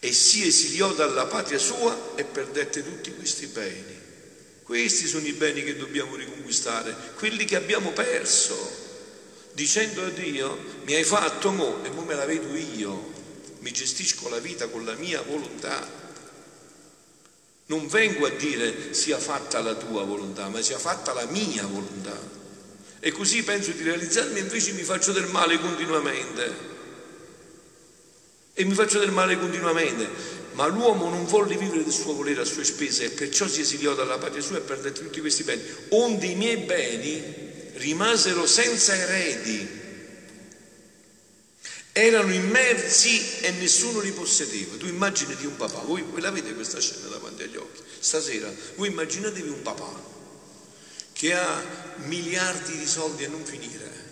E 0.00 0.12
si 0.12 0.46
esiliò 0.46 0.92
dalla 0.92 1.26
patria 1.26 1.58
sua 1.58 2.14
e 2.16 2.24
perdette 2.24 2.82
tutti 2.82 3.12
questi 3.14 3.46
beni. 3.46 3.98
Questi 4.62 5.06
sono 5.06 5.26
i 5.26 5.32
beni 5.32 5.62
che 5.62 5.76
dobbiamo 5.76 6.16
riconquistare, 6.16 6.96
quelli 7.16 7.44
che 7.44 7.56
abbiamo 7.56 7.90
perso, 7.92 8.56
dicendo 9.52 10.04
a 10.04 10.08
Dio, 10.08 10.56
mi 10.84 10.94
hai 10.94 11.04
fatto 11.04 11.50
mo 11.50 11.84
e 11.84 11.90
mo 11.90 12.02
me 12.02 12.14
la 12.14 12.24
vedo 12.24 12.54
io, 12.54 13.12
mi 13.58 13.72
gestisco 13.72 14.28
la 14.28 14.38
vita 14.38 14.68
con 14.68 14.84
la 14.84 14.94
mia 14.94 15.20
volontà. 15.22 15.86
Non 17.66 17.86
vengo 17.88 18.26
a 18.26 18.30
dire 18.30 18.94
sia 18.94 19.18
fatta 19.18 19.60
la 19.60 19.74
tua 19.74 20.02
volontà, 20.04 20.48
ma 20.48 20.62
sia 20.62 20.78
fatta 20.78 21.12
la 21.12 21.26
mia 21.26 21.66
volontà 21.66 22.38
e 23.02 23.12
così 23.12 23.42
penso 23.42 23.72
di 23.72 23.82
realizzarmi 23.82 24.38
invece 24.38 24.72
mi 24.72 24.82
faccio 24.82 25.12
del 25.12 25.26
male 25.26 25.58
continuamente. 25.58 26.78
E 28.60 28.64
mi 28.66 28.74
faccio 28.74 28.98
del 28.98 29.10
male 29.10 29.38
continuamente. 29.38 30.06
Ma 30.52 30.66
l'uomo 30.66 31.08
non 31.08 31.24
volle 31.24 31.56
vivere 31.56 31.82
del 31.82 31.94
suo 31.94 32.12
volere 32.12 32.42
a 32.42 32.44
sue 32.44 32.62
spese 32.62 33.04
e 33.04 33.08
perciò 33.08 33.48
si 33.48 33.62
esiliò 33.62 33.94
dalla 33.94 34.18
patria 34.18 34.42
sua 34.42 34.58
e 34.58 34.60
perdette 34.60 35.00
tutti 35.00 35.20
questi 35.20 35.44
beni. 35.44 35.62
Onde 35.88 36.26
i 36.26 36.34
miei 36.34 36.58
beni 36.58 37.72
rimasero 37.76 38.46
senza 38.46 38.94
eredi. 38.94 39.66
Erano 41.92 42.34
immersi 42.34 43.38
e 43.40 43.50
nessuno 43.52 44.00
li 44.00 44.12
possedeva. 44.12 44.76
Tu 44.76 44.88
immaginati 44.88 45.46
un 45.46 45.56
papà, 45.56 45.78
voi, 45.78 46.02
voi 46.02 46.20
la 46.20 46.30
vedete 46.30 46.54
questa 46.54 46.80
scena 46.80 47.06
davanti 47.06 47.44
agli 47.44 47.56
occhi. 47.56 47.80
Stasera, 47.98 48.52
voi 48.74 48.88
immaginatevi 48.88 49.48
un 49.48 49.62
papà 49.62 50.08
che 51.12 51.32
ha 51.32 51.94
miliardi 52.04 52.76
di 52.76 52.86
soldi 52.86 53.24
a 53.24 53.28
non 53.30 53.42
finire, 53.42 54.09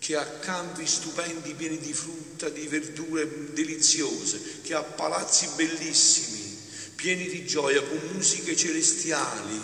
che 0.00 0.16
ha 0.16 0.24
campi 0.24 0.86
stupendi 0.86 1.52
pieni 1.52 1.78
di 1.78 1.92
frutta, 1.92 2.48
di 2.48 2.66
verdure 2.66 3.52
deliziose, 3.52 4.40
che 4.62 4.72
ha 4.74 4.82
palazzi 4.82 5.46
bellissimi, 5.54 6.56
pieni 6.96 7.28
di 7.28 7.44
gioia, 7.44 7.82
con 7.82 8.00
musiche 8.10 8.56
celestiali, 8.56 9.60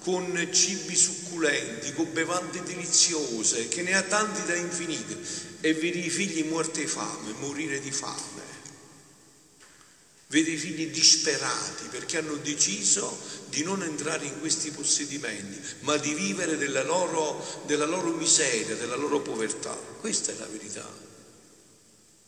con 0.00 0.48
cibi 0.52 0.94
succulenti, 0.94 1.94
con 1.94 2.12
bevande 2.12 2.62
deliziose, 2.62 3.68
che 3.68 3.80
ne 3.80 3.94
ha 3.94 4.02
tanti 4.02 4.44
da 4.44 4.54
infinite, 4.54 5.18
e 5.62 5.72
vedi 5.72 6.04
i 6.04 6.10
figli 6.10 6.44
morti 6.44 6.80
di 6.80 6.86
fame, 6.86 7.32
morire 7.38 7.80
di 7.80 7.90
fame 7.90 8.33
Vede 10.26 10.50
i 10.50 10.56
figli 10.56 10.88
disperati 10.88 11.84
perché 11.90 12.18
hanno 12.18 12.36
deciso 12.36 13.16
di 13.50 13.62
non 13.62 13.82
entrare 13.82 14.24
in 14.24 14.40
questi 14.40 14.70
possedimenti, 14.70 15.60
ma 15.80 15.96
di 15.96 16.14
vivere 16.14 16.56
della 16.56 16.82
loro, 16.82 17.62
della 17.66 17.84
loro 17.84 18.10
miseria, 18.10 18.74
della 18.74 18.96
loro 18.96 19.20
povertà. 19.20 19.78
Questa 20.00 20.32
è 20.32 20.34
la 20.38 20.48
verità. 20.50 21.02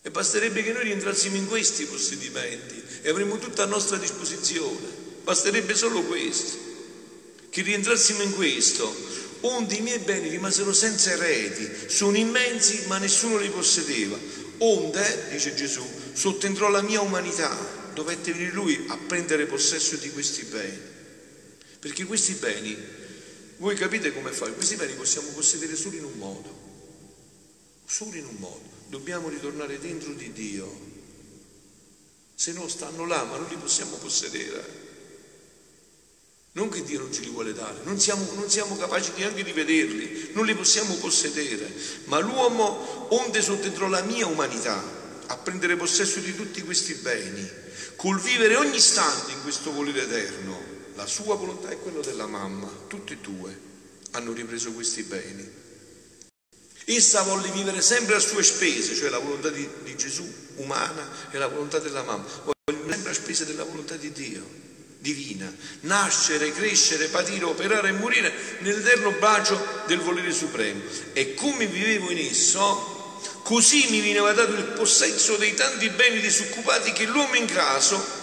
E 0.03 0.11
basterebbe 0.11 0.63
che 0.63 0.71
noi 0.71 0.83
rientrassimo 0.83 1.35
in 1.35 1.47
questi 1.47 1.85
possedimenti 1.85 2.81
e 3.01 3.09
avremmo 3.09 3.39
tutto 3.39 3.61
a 3.61 3.65
nostra 3.65 3.97
disposizione. 3.97 5.05
Basterebbe 5.23 5.75
solo 5.75 6.03
questo. 6.03 6.65
Che 7.49 7.61
rientrassimo 7.61 8.21
in 8.21 8.33
questo, 8.35 8.95
onde 9.41 9.75
i 9.75 9.81
miei 9.81 9.99
beni 9.99 10.29
rimasero 10.29 10.71
senza 10.71 11.11
eredi, 11.11 11.69
sono 11.87 12.15
immensi 12.15 12.83
ma 12.85 12.99
nessuno 12.99 13.37
li 13.37 13.49
possedeva. 13.49 14.17
Onde, 14.59 15.25
dice 15.31 15.55
Gesù, 15.55 15.85
sottentrò 16.13 16.69
la 16.69 16.81
mia 16.81 17.01
umanità 17.01 17.85
dovette 17.97 18.31
venire 18.31 18.51
lui 18.51 18.85
a 18.89 18.97
prendere 18.97 19.47
possesso 19.47 19.95
di 19.95 20.11
questi 20.11 20.43
beni. 20.43 20.79
Perché 21.79 22.05
questi 22.05 22.33
beni, 22.33 22.77
voi 23.57 23.75
capite 23.75 24.13
come 24.13 24.31
fare? 24.31 24.53
Questi 24.53 24.75
beni 24.75 24.93
possiamo 24.93 25.29
possedere 25.29 25.75
solo 25.75 25.95
in 25.95 26.03
un 26.03 26.13
modo. 26.13 26.65
Solo 27.87 28.15
in 28.15 28.25
un 28.25 28.35
modo. 28.35 28.61
Dobbiamo 28.89 29.29
ritornare 29.29 29.79
dentro 29.79 30.13
di 30.13 30.31
Dio. 30.31 30.79
Se 32.35 32.51
no 32.51 32.67
stanno 32.67 33.07
là, 33.07 33.23
ma 33.23 33.37
non 33.37 33.47
li 33.49 33.55
possiamo 33.55 33.95
possedere. 33.95 34.85
Non 36.51 36.69
che 36.69 36.83
Dio 36.83 36.99
non 36.99 37.11
ce 37.11 37.21
li 37.21 37.29
vuole 37.29 37.53
dare, 37.53 37.79
non 37.83 37.99
siamo, 37.99 38.31
non 38.33 38.47
siamo, 38.47 38.77
capaci 38.77 39.11
neanche 39.15 39.43
di 39.43 39.51
vederli, 39.51 40.31
non 40.33 40.45
li 40.45 40.55
possiamo 40.55 40.95
possedere, 40.95 41.71
ma 42.05 42.17
l'uomo, 42.17 43.07
onde 43.09 43.43
sottentro 43.43 43.87
la 43.87 44.01
mia 44.01 44.25
umanità, 44.25 44.96
a 45.27 45.37
prendere 45.37 45.75
possesso 45.75 46.19
di 46.19 46.35
tutti 46.35 46.61
questi 46.61 46.93
beni, 46.95 47.49
col 47.95 48.19
vivere 48.19 48.55
ogni 48.55 48.77
istante 48.77 49.31
in 49.31 49.41
questo 49.41 49.71
volere 49.71 50.03
eterno, 50.03 50.75
la 50.95 51.05
sua 51.05 51.35
volontà 51.35 51.69
e 51.69 51.79
quello 51.79 52.01
della 52.01 52.25
mamma, 52.27 52.69
tutti 52.87 53.13
e 53.13 53.17
due 53.17 53.65
hanno 54.11 54.33
ripreso 54.33 54.71
questi 54.71 55.03
beni. 55.03 55.65
Essa 56.85 57.21
volle 57.23 57.49
vivere 57.51 57.81
sempre 57.81 58.15
a 58.15 58.19
sue 58.19 58.43
spese, 58.43 58.95
cioè 58.95 59.09
la 59.09 59.19
volontà 59.19 59.49
di, 59.49 59.67
di 59.83 59.95
Gesù 59.97 60.25
umana 60.55 61.29
e 61.31 61.37
la 61.37 61.47
volontà 61.47 61.79
della 61.79 62.03
mamma, 62.03 62.25
volle 62.43 62.89
sempre 62.89 63.11
a 63.11 63.13
spese 63.13 63.45
della 63.45 63.65
volontà 63.65 63.95
di 63.95 64.11
Dio, 64.11 64.43
divina, 64.99 65.53
nascere, 65.81 66.51
crescere, 66.53 67.09
patire, 67.09 67.43
operare 67.43 67.89
e 67.89 67.91
morire 67.91 68.33
nell'eterno 68.59 69.11
bacio 69.11 69.83
del 69.85 69.99
volere 69.99 70.31
supremo. 70.31 70.81
E 71.13 71.33
come 71.33 71.67
vivevo 71.67 72.09
in 72.09 72.19
esso, 72.19 72.96
Così 73.43 73.87
mi 73.89 74.01
veniva 74.01 74.33
dato 74.33 74.53
il 74.53 74.65
possesso 74.65 75.37
dei 75.37 75.53
tanti 75.53 75.89
beni 75.89 76.19
disoccupati 76.19 76.91
che 76.91 77.05
l'uomo 77.05 77.35
in 77.35 77.47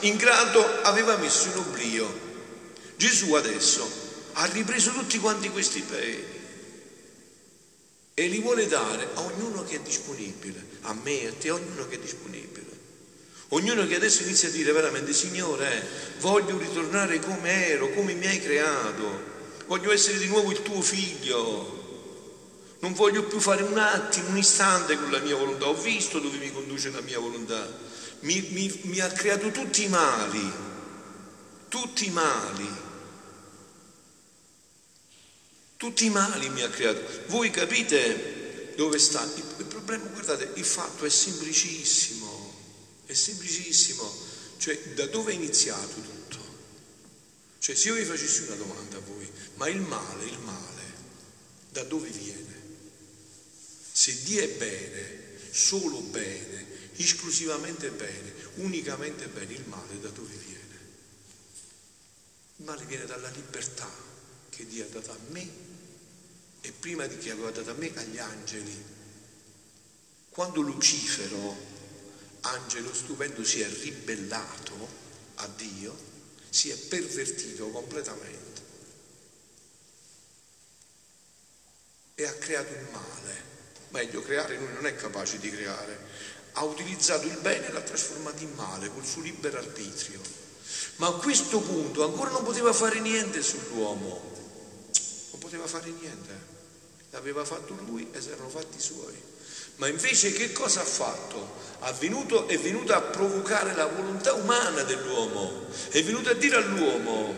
ingrato, 0.01 0.83
aveva 0.83 1.17
messo 1.17 1.49
in 1.49 1.57
oblio. 1.57 2.21
Gesù 2.97 3.33
adesso 3.35 3.89
ha 4.35 4.45
ripreso 4.47 4.93
tutti 4.93 5.19
quanti 5.19 5.49
questi 5.49 5.81
beni 5.81 6.33
e 8.15 8.27
li 8.29 8.41
vuole 8.41 8.69
dare 8.69 9.09
a 9.15 9.21
ognuno 9.23 9.65
che 9.65 9.77
è 9.77 9.81
disponibile, 9.81 10.65
a 10.83 10.95
me, 10.95 11.27
a 11.27 11.33
te, 11.33 11.49
a 11.49 11.55
ognuno 11.55 11.89
che 11.89 11.97
è 11.97 11.99
disponibile. 11.99 12.63
Ognuno 13.49 13.87
che 13.87 13.97
adesso 13.97 14.23
inizia 14.23 14.49
a 14.49 14.53
dire 14.53 14.73
veramente, 14.73 15.13
Signore, 15.13 15.87
voglio 16.21 16.57
ritornare 16.57 17.19
come 17.19 17.69
ero, 17.69 17.91
come 17.91 18.15
mi 18.15 18.27
hai 18.27 18.41
creato, 18.41 19.33
voglio 19.67 19.93
essere 19.93 20.19
di 20.19 20.27
nuovo 20.27 20.51
il 20.53 20.63
tuo 20.63 20.81
figlio, 20.81 21.84
non 22.85 22.93
voglio 22.93 23.25
più 23.25 23.41
fare 23.41 23.63
un 23.63 23.79
attimo, 23.79 24.29
un 24.29 24.37
istante 24.37 24.99
con 24.99 25.11
la 25.11 25.19
mia 25.21 25.35
volontà, 25.35 25.69
ho 25.69 25.75
visto 25.75 26.19
dove 26.19 26.37
mi 26.37 26.53
conduce 26.53 26.91
la 26.91 27.01
mia 27.01 27.19
volontà, 27.19 27.67
mi, 28.21 28.47
mi, 28.51 28.81
mi 28.83 29.01
ha 29.01 29.09
creato 29.09 29.51
tutti 29.51 29.85
i 29.85 29.89
mali, 29.89 30.53
tutti 31.69 32.05
i 32.07 32.11
mali, 32.11 32.69
tutti 35.79 36.05
i 36.05 36.11
mali 36.11 36.51
mi 36.51 36.61
ha 36.61 36.69
creato. 36.69 37.01
Voi 37.29 37.49
capite 37.49 38.75
dove 38.77 38.99
sta? 38.99 39.27
Il 39.57 39.65
problema, 39.65 40.05
guardate, 40.05 40.51
il 40.57 40.65
fatto 40.67 41.07
è 41.07 41.11
semplicissimo, 41.11 42.55
è 43.07 43.15
semplicissimo. 43.15 44.13
Cioè, 44.59 44.79
da 44.93 45.07
dove 45.07 45.33
è 45.33 45.35
iniziato 45.35 45.95
tutto? 46.03 46.39
Cioè, 47.61 47.75
se 47.75 47.89
io 47.89 47.95
vi 47.95 48.05
facessi 48.05 48.43
una 48.43 48.57
domanda 48.57 48.99
a 48.99 49.01
voi, 49.07 49.31
ma 49.55 49.69
il 49.69 49.81
male, 49.81 50.25
il 50.25 50.39
male, 50.41 50.83
da 51.71 51.83
dove 51.85 52.11
viene? 52.11 52.64
Se 53.97 54.23
Dio 54.25 54.43
è 54.43 54.49
bene, 54.49 55.39
solo 55.53 56.01
bene, 56.01 56.67
esclusivamente 56.97 57.91
bene, 57.91 58.35
unicamente 58.55 59.29
bene, 59.29 59.53
il 59.53 59.65
male 59.69 60.01
da 60.01 60.09
dove 60.09 60.35
viene? 60.35 60.79
Il 62.57 62.65
male 62.65 62.85
viene 62.87 63.05
dalla 63.05 63.29
libertà 63.29 63.89
che 64.51 64.67
Dio 64.67 64.83
ha 64.83 64.89
dato 64.89 65.13
a 65.13 65.19
me 65.29 65.49
e 66.61 66.73
prima 66.73 67.07
di 67.07 67.19
che 67.19 67.31
aveva 67.31 67.53
dato 67.53 67.71
a 67.71 67.75
me 67.75 67.93
agli 67.95 68.19
angeli. 68.19 68.85
Quando 70.29 70.61
Lucifero, 70.61 71.57
angelo 72.41 72.93
stupendo, 72.93 73.45
si 73.45 73.61
è 73.61 73.69
ribellato 73.69 74.89
a 75.37 75.47
Dio, 75.47 75.97
si 76.51 76.69
è 76.71 76.77
pervertito 76.77 77.69
completamente 77.69 78.63
e 82.17 82.25
ha 82.25 82.35
creato 82.35 82.73
il 82.73 82.89
male. 82.91 83.54
Meglio, 83.95 84.23
creare 84.23 84.57
lui 84.57 84.73
non 84.75 84.87
è 84.87 84.97
capace 84.97 85.39
di 85.39 85.51
creare. 85.51 85.97
Ha 86.55 86.65
utilizzato 86.65 87.27
il 87.27 87.39
bene 87.41 87.69
e 87.69 87.73
l'ha 87.73 87.81
trasformato 87.81 88.43
in 88.43 88.53
male 88.55 88.91
col 88.91 89.05
suo 89.05 89.23
libero 89.23 89.59
arbitrio. 89.59 90.21
Ma 90.97 91.07
a 91.07 91.13
questo 91.13 91.61
punto 91.61 92.05
ancora 92.05 92.31
non 92.31 92.43
poteva 92.43 92.73
fare 92.73 92.99
niente 92.99 93.41
sull'uomo. 93.41 94.33
Non 95.31 95.39
poteva 95.39 95.67
fare 95.69 95.91
niente 95.91 96.53
l'aveva 97.15 97.45
fatto 97.45 97.77
lui 97.87 98.09
e 98.13 98.21
si 98.21 98.31
erano 98.31 98.49
fatti 98.49 98.81
suoi. 98.81 99.15
Ma 99.77 99.87
invece 99.87 100.33
che 100.33 100.53
cosa 100.53 100.81
ha 100.81 100.85
fatto? 100.85 101.63
Ha 101.81 101.93
venuto, 101.93 102.49
è 102.49 102.59
venuto 102.59 102.93
a 102.93 103.01
provocare 103.01 103.75
la 103.75 103.87
volontà 103.87 104.33
umana 104.35 104.83
dell'uomo, 104.83 105.67
è 105.91 106.03
venuto 106.03 106.31
a 106.31 106.35
dire 106.35 106.57
all'uomo, 106.57 107.35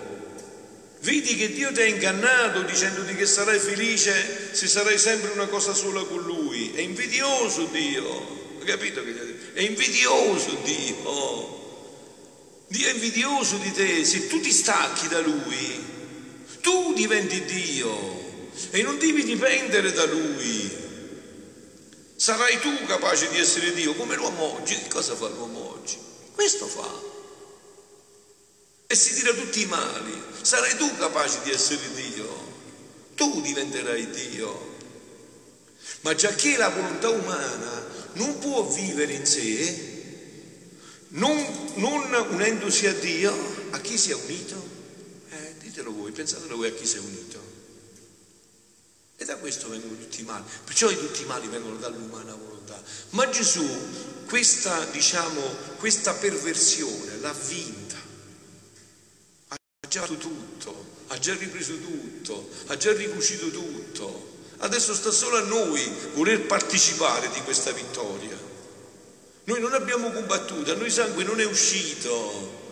vedi 1.01 1.37
che 1.37 1.53
Dio 1.53 1.73
ti 1.73 1.81
ha 1.81 1.87
ingannato 1.87 2.63
dicendoti 2.63 3.15
che 3.15 3.27
sarai 3.27 3.59
felice 3.59 4.55
se 4.55 4.67
sarai 4.67 4.99
sempre 4.99 5.31
una 5.31 5.47
cosa 5.47 5.75
sola 5.75 6.03
con 6.05 6.23
Lui, 6.23 6.36
è 6.75 6.81
invidioso 6.81 7.65
Dio, 7.67 8.59
capito 8.65 9.03
che 9.03 9.53
È 9.55 9.63
invidioso 9.63 10.57
Dio, 10.63 11.57
Dio 12.69 12.89
è 12.89 12.93
invidioso 12.93 13.57
di 13.59 13.73
te, 13.73 14.05
se 14.05 14.27
tu 14.27 14.41
ti 14.41 14.53
stacchi 14.53 15.09
da 15.09 15.21
Lui, 15.21 15.95
tu 16.61 16.93
diventi 16.95 17.45
Dio 17.45 18.25
e 18.71 18.83
non 18.83 18.99
devi 18.99 19.25
dipendere 19.25 19.93
da 19.93 20.05
lui. 20.05 20.85
Sarai 22.17 22.59
tu 22.61 22.85
capace 22.87 23.29
di 23.29 23.39
essere 23.39 23.73
Dio 23.73 23.95
come 23.95 24.17
l'uomo 24.17 24.55
oggi. 24.57 24.75
Che 24.75 24.89
cosa 24.89 25.15
fa 25.15 25.29
l'uomo 25.29 25.75
oggi? 25.75 25.99
Questo 26.33 26.67
fa. 26.67 26.91
E 28.87 28.95
si 28.95 29.15
tira 29.15 29.33
tutti 29.35 29.61
i 29.61 29.67
mali. 29.67 30.23
Sarai 30.41 30.77
tu 30.77 30.97
capace 30.97 31.41
di 31.45 31.51
essere 31.51 31.83
Dio. 31.95 32.55
Tu 33.15 33.41
diventerai 33.43 34.11
Dio. 34.11 34.76
Ma 36.07 36.15
già 36.15 36.33
che 36.37 36.57
la 36.57 36.69
volontà 36.69 37.09
umana 37.09 37.85
non 38.13 38.39
può 38.39 38.63
vivere 38.69 39.13
in 39.13 39.27
sé, 39.27 39.95
non, 41.09 41.37
non 41.75 42.29
unendosi 42.31 42.87
a 42.87 42.95
Dio, 42.95 43.35
a 43.71 43.81
chi 43.81 43.99
si 43.99 44.13
è 44.13 44.15
unito? 44.15 44.55
Eh, 45.31 45.55
ditelo 45.59 45.93
voi, 45.93 46.13
pensatelo 46.13 46.55
voi 46.55 46.69
a 46.69 46.73
chi 46.75 46.87
si 46.87 46.99
è 46.99 47.01
unito. 47.01 47.43
E 49.17 49.25
da 49.25 49.35
questo 49.39 49.69
vengono 49.69 49.97
tutti 49.97 50.21
i 50.21 50.23
mali. 50.23 50.45
Perciò 50.63 50.89
tutti 50.91 51.23
i 51.23 51.27
mali 51.27 51.49
vengono 51.49 51.75
dall'umana 51.75 52.37
volontà. 52.37 52.81
Ma 53.11 53.29
Gesù 53.29 53.67
questa, 54.29 54.85
diciamo, 54.85 55.41
questa 55.79 56.15
perversione 56.15 57.19
l'ha 57.19 57.33
vinta. 57.33 57.97
Ha 59.49 59.57
già 59.89 60.03
fatto 60.03 60.19
tutto, 60.19 60.87
ha 61.09 61.19
già 61.19 61.35
ripreso 61.35 61.77
tutto, 61.81 62.49
ha 62.67 62.77
già 62.77 62.93
ricucito 62.93 63.51
tutto. 63.51 64.35
Adesso 64.59 64.95
sta 64.95 65.11
solo 65.11 65.37
a 65.37 65.43
noi 65.43 65.83
voler 66.15 66.43
partecipare 66.43 67.29
di 67.33 67.41
questa 67.43 67.73
vittoria. 67.73 68.37
Noi 69.45 69.61
non 69.61 69.75
abbiamo 69.75 70.11
combattuto, 70.11 70.73
a 70.73 70.75
noi 70.75 70.91
sangue 70.91 71.25
non 71.25 71.41
è 71.41 71.45
uscito. 71.45 72.65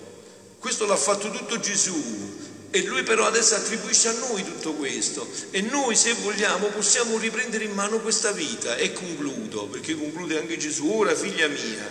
Questo 0.58 0.86
l'ha 0.86 0.96
fatto 0.96 1.30
tutto 1.30 1.60
Gesù. 1.60 2.42
E 2.70 2.82
lui 2.86 3.04
però 3.04 3.26
adesso 3.26 3.54
attribuisce 3.54 4.08
a 4.08 4.18
noi 4.28 4.42
tutto 4.42 4.72
questo 4.72 5.24
e 5.52 5.60
noi 5.60 5.94
se 5.94 6.12
vogliamo 6.14 6.66
possiamo 6.70 7.18
riprendere 7.18 7.62
in 7.62 7.70
mano 7.70 8.00
questa 8.00 8.32
vita 8.32 8.74
e 8.74 8.92
concludo, 8.92 9.66
perché 9.66 9.94
conclude 9.94 10.40
anche 10.40 10.56
Gesù, 10.56 10.90
ora 10.90 11.14
figlia 11.14 11.46
mia, 11.46 11.88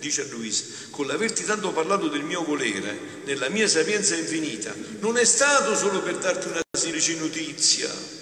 dice 0.00 0.22
a 0.22 0.26
Luisa, 0.30 0.64
con 0.90 1.06
l'averti 1.06 1.44
tanto 1.44 1.70
parlato 1.70 2.08
del 2.08 2.24
mio 2.24 2.42
volere, 2.42 3.22
nella 3.26 3.48
mia 3.48 3.68
sapienza 3.68 4.16
infinita, 4.16 4.74
non 4.98 5.16
è 5.16 5.24
stato 5.24 5.76
solo 5.76 6.02
per 6.02 6.16
darti 6.16 6.48
una 6.48 6.62
semplice 6.76 7.14
notizia. 7.14 8.17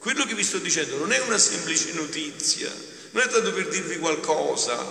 Quello 0.00 0.24
che 0.24 0.34
vi 0.34 0.42
sto 0.42 0.56
dicendo 0.56 0.96
non 0.96 1.12
è 1.12 1.18
una 1.18 1.36
semplice 1.36 1.92
notizia, 1.92 2.72
non 3.10 3.22
è 3.22 3.28
stato 3.28 3.52
per 3.52 3.68
dirvi 3.68 3.98
qualcosa 3.98 4.82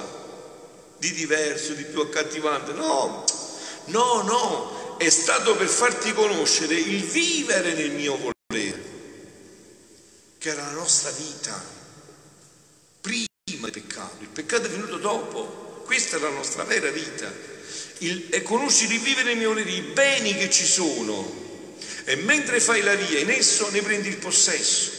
di 1.00 1.12
diverso, 1.14 1.74
di 1.74 1.84
più 1.84 2.00
accattivante, 2.02 2.74
no, 2.74 3.26
no, 3.86 4.22
no, 4.22 4.98
è 5.00 5.10
stato 5.10 5.56
per 5.56 5.68
farti 5.68 6.14
conoscere 6.14 6.76
il 6.76 7.02
vivere 7.06 7.74
nel 7.74 7.90
mio 7.90 8.18
volere, 8.18 8.84
che 10.38 10.50
era 10.50 10.66
la 10.66 10.74
nostra 10.74 11.10
vita, 11.10 11.60
prima 13.02 13.26
del 13.48 13.72
peccato. 13.72 14.18
Il 14.20 14.28
peccato 14.28 14.68
è 14.68 14.70
venuto 14.70 14.98
dopo, 14.98 15.82
questa 15.86 16.18
è 16.18 16.20
la 16.20 16.30
nostra 16.30 16.66
vera 16.66 16.92
vita. 16.92 17.34
Il, 17.98 18.28
e 18.30 18.44
conosci 18.44 18.84
il 18.84 19.00
vivere 19.00 19.24
nel 19.24 19.38
mio 19.38 19.50
volere, 19.50 19.72
i 19.72 19.82
beni 19.82 20.36
che 20.36 20.52
ci 20.52 20.66
sono, 20.66 21.49
e 22.10 22.16
mentre 22.16 22.60
fai 22.60 22.82
la 22.82 22.96
via 22.96 23.20
in 23.20 23.30
esso 23.30 23.70
ne 23.70 23.84
prendi 23.84 24.08
il 24.08 24.18
possesso. 24.18 24.90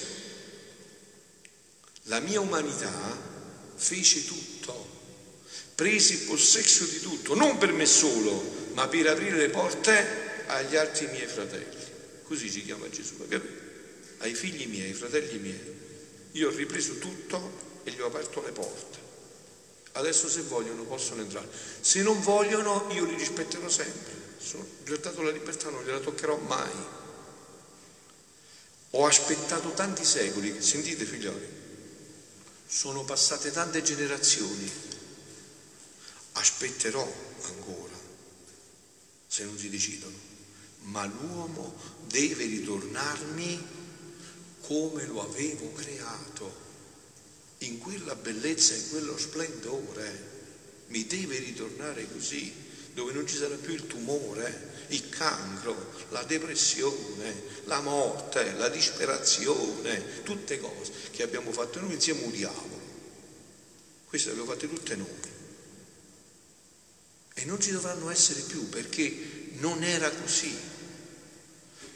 La 2.04 2.20
mia 2.20 2.38
umanità 2.38 2.92
fece 3.74 4.24
tutto, 4.24 4.88
prese 5.74 6.12
il 6.12 6.20
possesso 6.20 6.84
di 6.84 7.00
tutto, 7.00 7.34
non 7.34 7.58
per 7.58 7.72
me 7.72 7.84
solo, 7.84 8.68
ma 8.74 8.86
per 8.86 9.08
aprire 9.08 9.38
le 9.38 9.48
porte 9.48 10.44
agli 10.46 10.76
altri 10.76 11.08
miei 11.08 11.26
fratelli. 11.26 11.82
Così 12.22 12.48
ci 12.48 12.62
chiama 12.64 12.88
Gesù, 12.88 13.18
capito? 13.18 13.44
Ai 14.18 14.32
figli 14.32 14.68
miei, 14.68 14.90
ai 14.90 14.94
fratelli 14.94 15.38
miei. 15.40 15.78
Io 16.30 16.46
ho 16.46 16.54
ripreso 16.54 16.98
tutto 16.98 17.80
e 17.82 17.90
gli 17.90 18.00
ho 18.00 18.06
aperto 18.06 18.40
le 18.40 18.52
porte. 18.52 18.98
Adesso 19.94 20.28
se 20.28 20.42
vogliono 20.42 20.84
possono 20.84 21.22
entrare. 21.22 21.48
Se 21.80 22.02
non 22.02 22.20
vogliono 22.20 22.86
io 22.92 23.04
li 23.04 23.16
rispetterò 23.16 23.68
sempre. 23.68 24.28
Sono, 24.38 24.64
gli 24.84 24.92
ho 24.92 24.98
dato 24.98 25.22
la 25.22 25.32
libertà, 25.32 25.70
non 25.70 25.82
gliela 25.82 25.98
toccherò 25.98 26.36
mai. 26.36 26.98
Ho 28.92 29.06
aspettato 29.06 29.72
tanti 29.72 30.04
secoli, 30.04 30.60
sentite 30.60 31.04
figlioli, 31.04 31.46
sono 32.66 33.04
passate 33.04 33.52
tante 33.52 33.82
generazioni, 33.82 34.70
aspetterò 36.32 37.02
ancora 37.42 37.94
se 39.26 39.44
non 39.44 39.56
si 39.56 39.68
decidono, 39.70 40.16
ma 40.86 41.04
l'uomo 41.04 41.74
deve 42.08 42.44
ritornarmi 42.46 43.64
come 44.62 45.06
lo 45.06 45.22
avevo 45.22 45.72
creato, 45.72 46.68
in 47.58 47.78
quella 47.78 48.16
bellezza, 48.16 48.74
in 48.74 48.88
quello 48.90 49.16
splendore. 49.16 50.28
Mi 50.88 51.06
deve 51.06 51.38
ritornare 51.38 52.10
così, 52.10 52.52
dove 52.94 53.12
non 53.12 53.26
ci 53.26 53.36
sarà 53.36 53.54
più 53.54 53.72
il 53.72 53.86
tumore, 53.86 54.79
il 54.90 55.08
cancro, 55.08 55.92
la 56.10 56.22
depressione, 56.22 57.42
la 57.64 57.80
morte, 57.80 58.52
la 58.52 58.68
disperazione, 58.68 60.22
tutte 60.22 60.58
cose 60.58 60.92
che 61.10 61.22
abbiamo 61.22 61.52
fatto 61.52 61.80
noi 61.80 61.94
insieme 61.94 62.22
un 62.22 62.30
diavolo. 62.30 62.78
Queste 64.06 64.28
le 64.28 64.32
abbiamo 64.34 64.52
fatte 64.52 64.68
tutte 64.68 64.96
noi 64.96 65.28
e 67.34 67.44
non 67.46 67.60
ci 67.60 67.70
dovranno 67.70 68.10
essere 68.10 68.42
più 68.42 68.68
perché 68.68 69.48
non 69.58 69.82
era 69.82 70.10
così. 70.10 70.54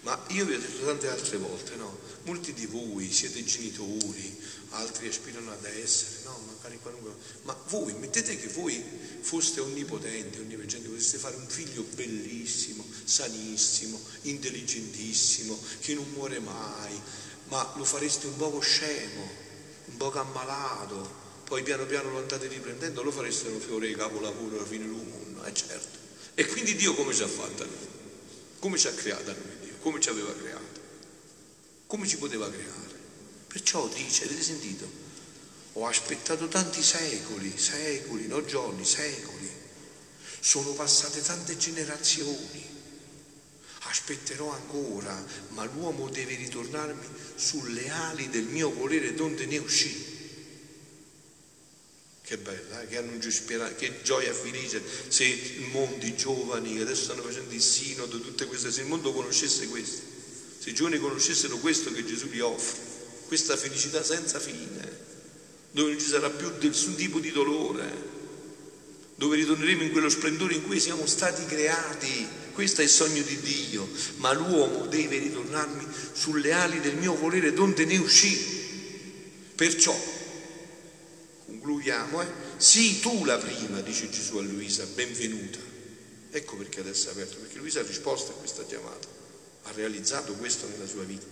Ma 0.04 0.22
io 0.28 0.44
vi 0.44 0.54
ho 0.54 0.58
detto 0.58 0.84
tante 0.84 1.08
altre 1.08 1.38
volte, 1.38 1.76
no? 1.76 1.98
Molti 2.24 2.52
di 2.52 2.66
voi 2.66 3.10
siete 3.10 3.42
genitori, 3.42 4.38
altri 4.70 5.08
aspirano 5.08 5.50
ad 5.50 5.64
essere, 5.64 6.24
no? 6.24 6.38
Magari 6.46 6.78
qualunque... 6.80 7.12
Ma 7.42 7.56
voi, 7.68 7.94
mettete 7.94 8.36
che 8.36 8.48
voi 8.48 8.82
foste 9.20 9.60
onnipotenti, 9.60 10.40
onnipotenti, 10.40 10.88
poteste 10.88 11.16
fare 11.16 11.36
un 11.36 11.46
figlio 11.46 11.84
bellissimo, 11.94 12.84
sanissimo, 13.04 13.98
intelligentissimo, 14.22 15.58
che 15.80 15.94
non 15.94 16.06
muore 16.12 16.38
mai, 16.38 17.00
ma 17.48 17.72
lo 17.76 17.84
fareste 17.84 18.26
un 18.26 18.36
poco 18.36 18.60
scemo, 18.60 19.26
un 19.86 19.96
poco 19.96 20.18
ammalato, 20.18 21.22
poi 21.44 21.62
piano 21.62 21.86
piano 21.86 22.10
lo 22.10 22.18
andate 22.18 22.46
riprendendo, 22.46 23.02
lo 23.02 23.10
fareste 23.10 23.48
un 23.48 23.60
fiore 23.60 23.86
di 23.86 23.94
capolavoro 23.94 24.56
alla 24.56 24.66
fine 24.66 24.84
del 24.84 24.94
mondo, 24.94 25.44
eh 25.44 25.54
certo. 25.54 25.98
E 26.34 26.44
quindi 26.46 26.74
Dio 26.74 26.94
come 26.94 27.14
ci 27.14 27.22
ha 27.22 27.28
fatto 27.28 27.62
a 27.62 27.66
noi? 27.66 27.88
Come 28.58 28.76
ci 28.76 28.86
ha 28.86 28.92
creato 28.92 29.30
a 29.30 29.34
noi? 29.34 29.63
Come 29.84 30.00
ci 30.00 30.08
aveva 30.08 30.34
creato? 30.34 30.80
Come 31.86 32.06
ci 32.06 32.16
poteva 32.16 32.50
creare? 32.50 32.98
Perciò 33.48 33.86
dice, 33.88 34.24
avete 34.24 34.42
sentito? 34.42 34.90
Ho 35.74 35.86
aspettato 35.86 36.48
tanti 36.48 36.82
secoli, 36.82 37.52
secoli, 37.58 38.26
non 38.26 38.46
giorni, 38.46 38.82
secoli. 38.82 39.46
Sono 40.40 40.70
passate 40.72 41.20
tante 41.20 41.58
generazioni. 41.58 42.64
Aspetterò 43.80 44.50
ancora, 44.54 45.22
ma 45.48 45.64
l'uomo 45.64 46.08
deve 46.08 46.34
ritornarmi 46.34 47.06
sulle 47.34 47.90
ali 47.90 48.30
del 48.30 48.44
mio 48.44 48.72
volere 48.72 49.12
donde 49.12 49.44
ne 49.44 49.58
uscì. 49.58 50.13
Che 52.26 52.38
bella, 52.38 52.80
eh? 52.80 52.86
che 52.86 52.96
annuncio 52.96 53.30
speranza, 53.30 53.74
che 53.74 54.00
gioia 54.02 54.32
felice 54.32 54.82
se 55.08 55.24
il 55.24 55.66
mondo, 55.70 56.06
i 56.06 56.16
giovani 56.16 56.74
che 56.74 56.80
adesso 56.80 57.04
stanno 57.04 57.20
facendo 57.20 57.52
il 57.52 57.60
sinodo, 57.60 58.18
tutte 58.18 58.46
queste, 58.46 58.72
se 58.72 58.80
il 58.80 58.86
mondo 58.86 59.12
conoscesse 59.12 59.68
questo, 59.68 60.00
se 60.58 60.70
i 60.70 60.72
giovani 60.74 60.98
conoscessero 60.98 61.58
questo 61.58 61.92
che 61.92 62.02
Gesù 62.02 62.28
gli 62.28 62.40
offre, 62.40 62.80
questa 63.26 63.58
felicità 63.58 64.02
senza 64.02 64.40
fine, 64.40 64.90
dove 65.72 65.90
non 65.90 66.00
ci 66.00 66.06
sarà 66.06 66.30
più 66.30 66.50
nessun 66.62 66.94
tipo 66.94 67.18
di 67.18 67.30
dolore, 67.30 67.92
dove 69.16 69.36
ritorneremo 69.36 69.82
in 69.82 69.90
quello 69.90 70.08
splendore 70.08 70.54
in 70.54 70.64
cui 70.64 70.80
siamo 70.80 71.04
stati 71.04 71.44
creati. 71.44 72.26
Questo 72.54 72.80
è 72.80 72.84
il 72.84 72.90
sogno 72.90 73.20
di 73.20 73.38
Dio, 73.40 73.86
ma 74.16 74.32
l'uomo 74.32 74.86
deve 74.86 75.18
ritornarmi 75.18 75.86
sulle 76.14 76.52
ali 76.52 76.80
del 76.80 76.96
mio 76.96 77.14
volere 77.16 77.52
donde 77.52 77.84
ne 77.84 77.98
uscì. 77.98 78.62
Perciò 79.54 80.13
concludiamo, 81.46 82.22
eh? 82.22 82.26
Sii 82.56 83.00
tu 83.00 83.24
la 83.24 83.38
prima, 83.38 83.80
dice 83.80 84.10
Gesù 84.10 84.36
a 84.38 84.42
Luisa, 84.42 84.84
benvenuta. 84.94 85.58
Ecco 86.30 86.56
perché 86.56 86.80
adesso 86.80 87.08
è 87.08 87.12
aperto, 87.12 87.36
perché 87.36 87.58
Luisa 87.58 87.80
ha 87.80 87.84
risposto 87.84 88.32
a 88.32 88.34
questa 88.34 88.64
chiamata, 88.64 89.06
ha 89.64 89.72
realizzato 89.72 90.32
questo 90.34 90.66
nella 90.68 90.86
sua 90.86 91.04
vita. 91.04 91.26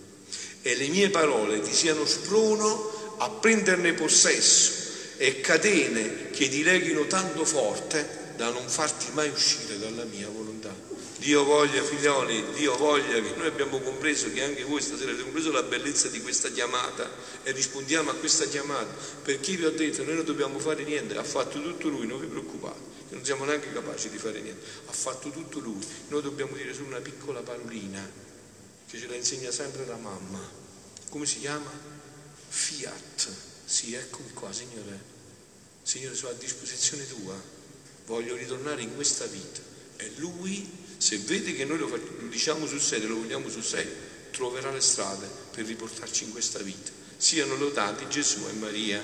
E 0.61 0.75
le 0.75 0.87
mie 0.87 1.09
parole 1.09 1.61
ti 1.61 1.73
siano 1.73 2.05
sprono 2.05 3.15
a 3.17 3.29
prenderne 3.29 3.93
possesso 3.93 4.71
e 5.17 5.41
catene 5.41 6.29
che 6.31 6.47
ti 6.49 6.63
leghino 6.63 7.05
tanto 7.05 7.45
forte 7.45 8.21
da 8.37 8.49
non 8.49 8.67
farti 8.67 9.11
mai 9.13 9.29
uscire 9.29 9.77
dalla 9.77 10.05
mia 10.05 10.27
volontà. 10.29 10.73
Dio 11.17 11.43
voglia, 11.43 11.81
figlioli, 11.83 12.43
Dio 12.53 12.75
voglia 12.75 13.21
che 13.21 13.33
noi 13.35 13.47
abbiamo 13.47 13.79
compreso, 13.79 14.31
che 14.31 14.43
anche 14.43 14.63
voi 14.63 14.81
stasera 14.81 15.09
avete 15.09 15.23
compreso 15.23 15.51
la 15.51 15.63
bellezza 15.63 16.09
di 16.09 16.21
questa 16.21 16.49
chiamata 16.49 17.09
e 17.43 17.51
rispondiamo 17.51 18.09
a 18.09 18.15
questa 18.15 18.45
chiamata. 18.45 18.93
Perché 19.21 19.55
vi 19.55 19.65
ho 19.65 19.71
detto, 19.71 20.03
noi 20.03 20.15
non 20.15 20.25
dobbiamo 20.25 20.59
fare 20.59 20.83
niente, 20.83 21.15
ha 21.15 21.23
fatto 21.23 21.61
tutto 21.61 21.87
Lui, 21.87 22.07
non 22.07 22.19
vi 22.19 22.27
preoccupate, 22.27 22.79
non 23.09 23.23
siamo 23.23 23.45
neanche 23.45 23.71
capaci 23.71 24.09
di 24.09 24.17
fare 24.17 24.41
niente, 24.41 24.65
ha 24.87 24.91
fatto 24.91 25.29
tutto 25.29 25.59
Lui. 25.59 25.79
Noi 26.09 26.21
dobbiamo 26.21 26.55
dire 26.55 26.73
solo 26.73 26.87
una 26.87 26.99
piccola 26.99 27.41
parolina 27.41 28.11
che 28.87 28.99
ce 28.99 29.07
la 29.07 29.15
insegna 29.15 29.51
sempre 29.51 29.85
la 29.85 29.97
mamma. 29.97 30.39
Come 31.09 31.25
si 31.25 31.39
chiama? 31.39 31.71
Fiat. 32.49 33.29
Sì, 33.65 33.93
eccomi 33.93 34.31
qua, 34.33 34.51
Signore. 34.51 35.11
Signore, 35.81 36.15
sono 36.15 36.31
a 36.31 36.35
disposizione 36.35 37.07
tua. 37.07 37.39
Voglio 38.05 38.35
ritornare 38.35 38.81
in 38.81 38.93
questa 38.95 39.25
vita. 39.25 39.61
E 39.97 40.11
Lui 40.17 40.69
se 41.03 41.17
vede 41.17 41.53
che 41.53 41.65
noi 41.65 41.79
lo, 41.79 41.89
lo 41.89 42.27
diciamo 42.29 42.65
sul 42.65 42.79
serio, 42.79 43.09
lo 43.09 43.15
vogliamo 43.15 43.49
sul 43.49 43.61
serio, 43.61 43.91
troverà 44.31 44.71
le 44.71 44.79
strade 44.79 45.27
per 45.51 45.65
riportarci 45.65 46.23
in 46.23 46.31
questa 46.31 46.59
vita. 46.59 46.91
Siano 47.17 47.57
lodati 47.57 48.07
Gesù 48.07 48.47
e 48.47 48.53
Maria. 48.53 49.03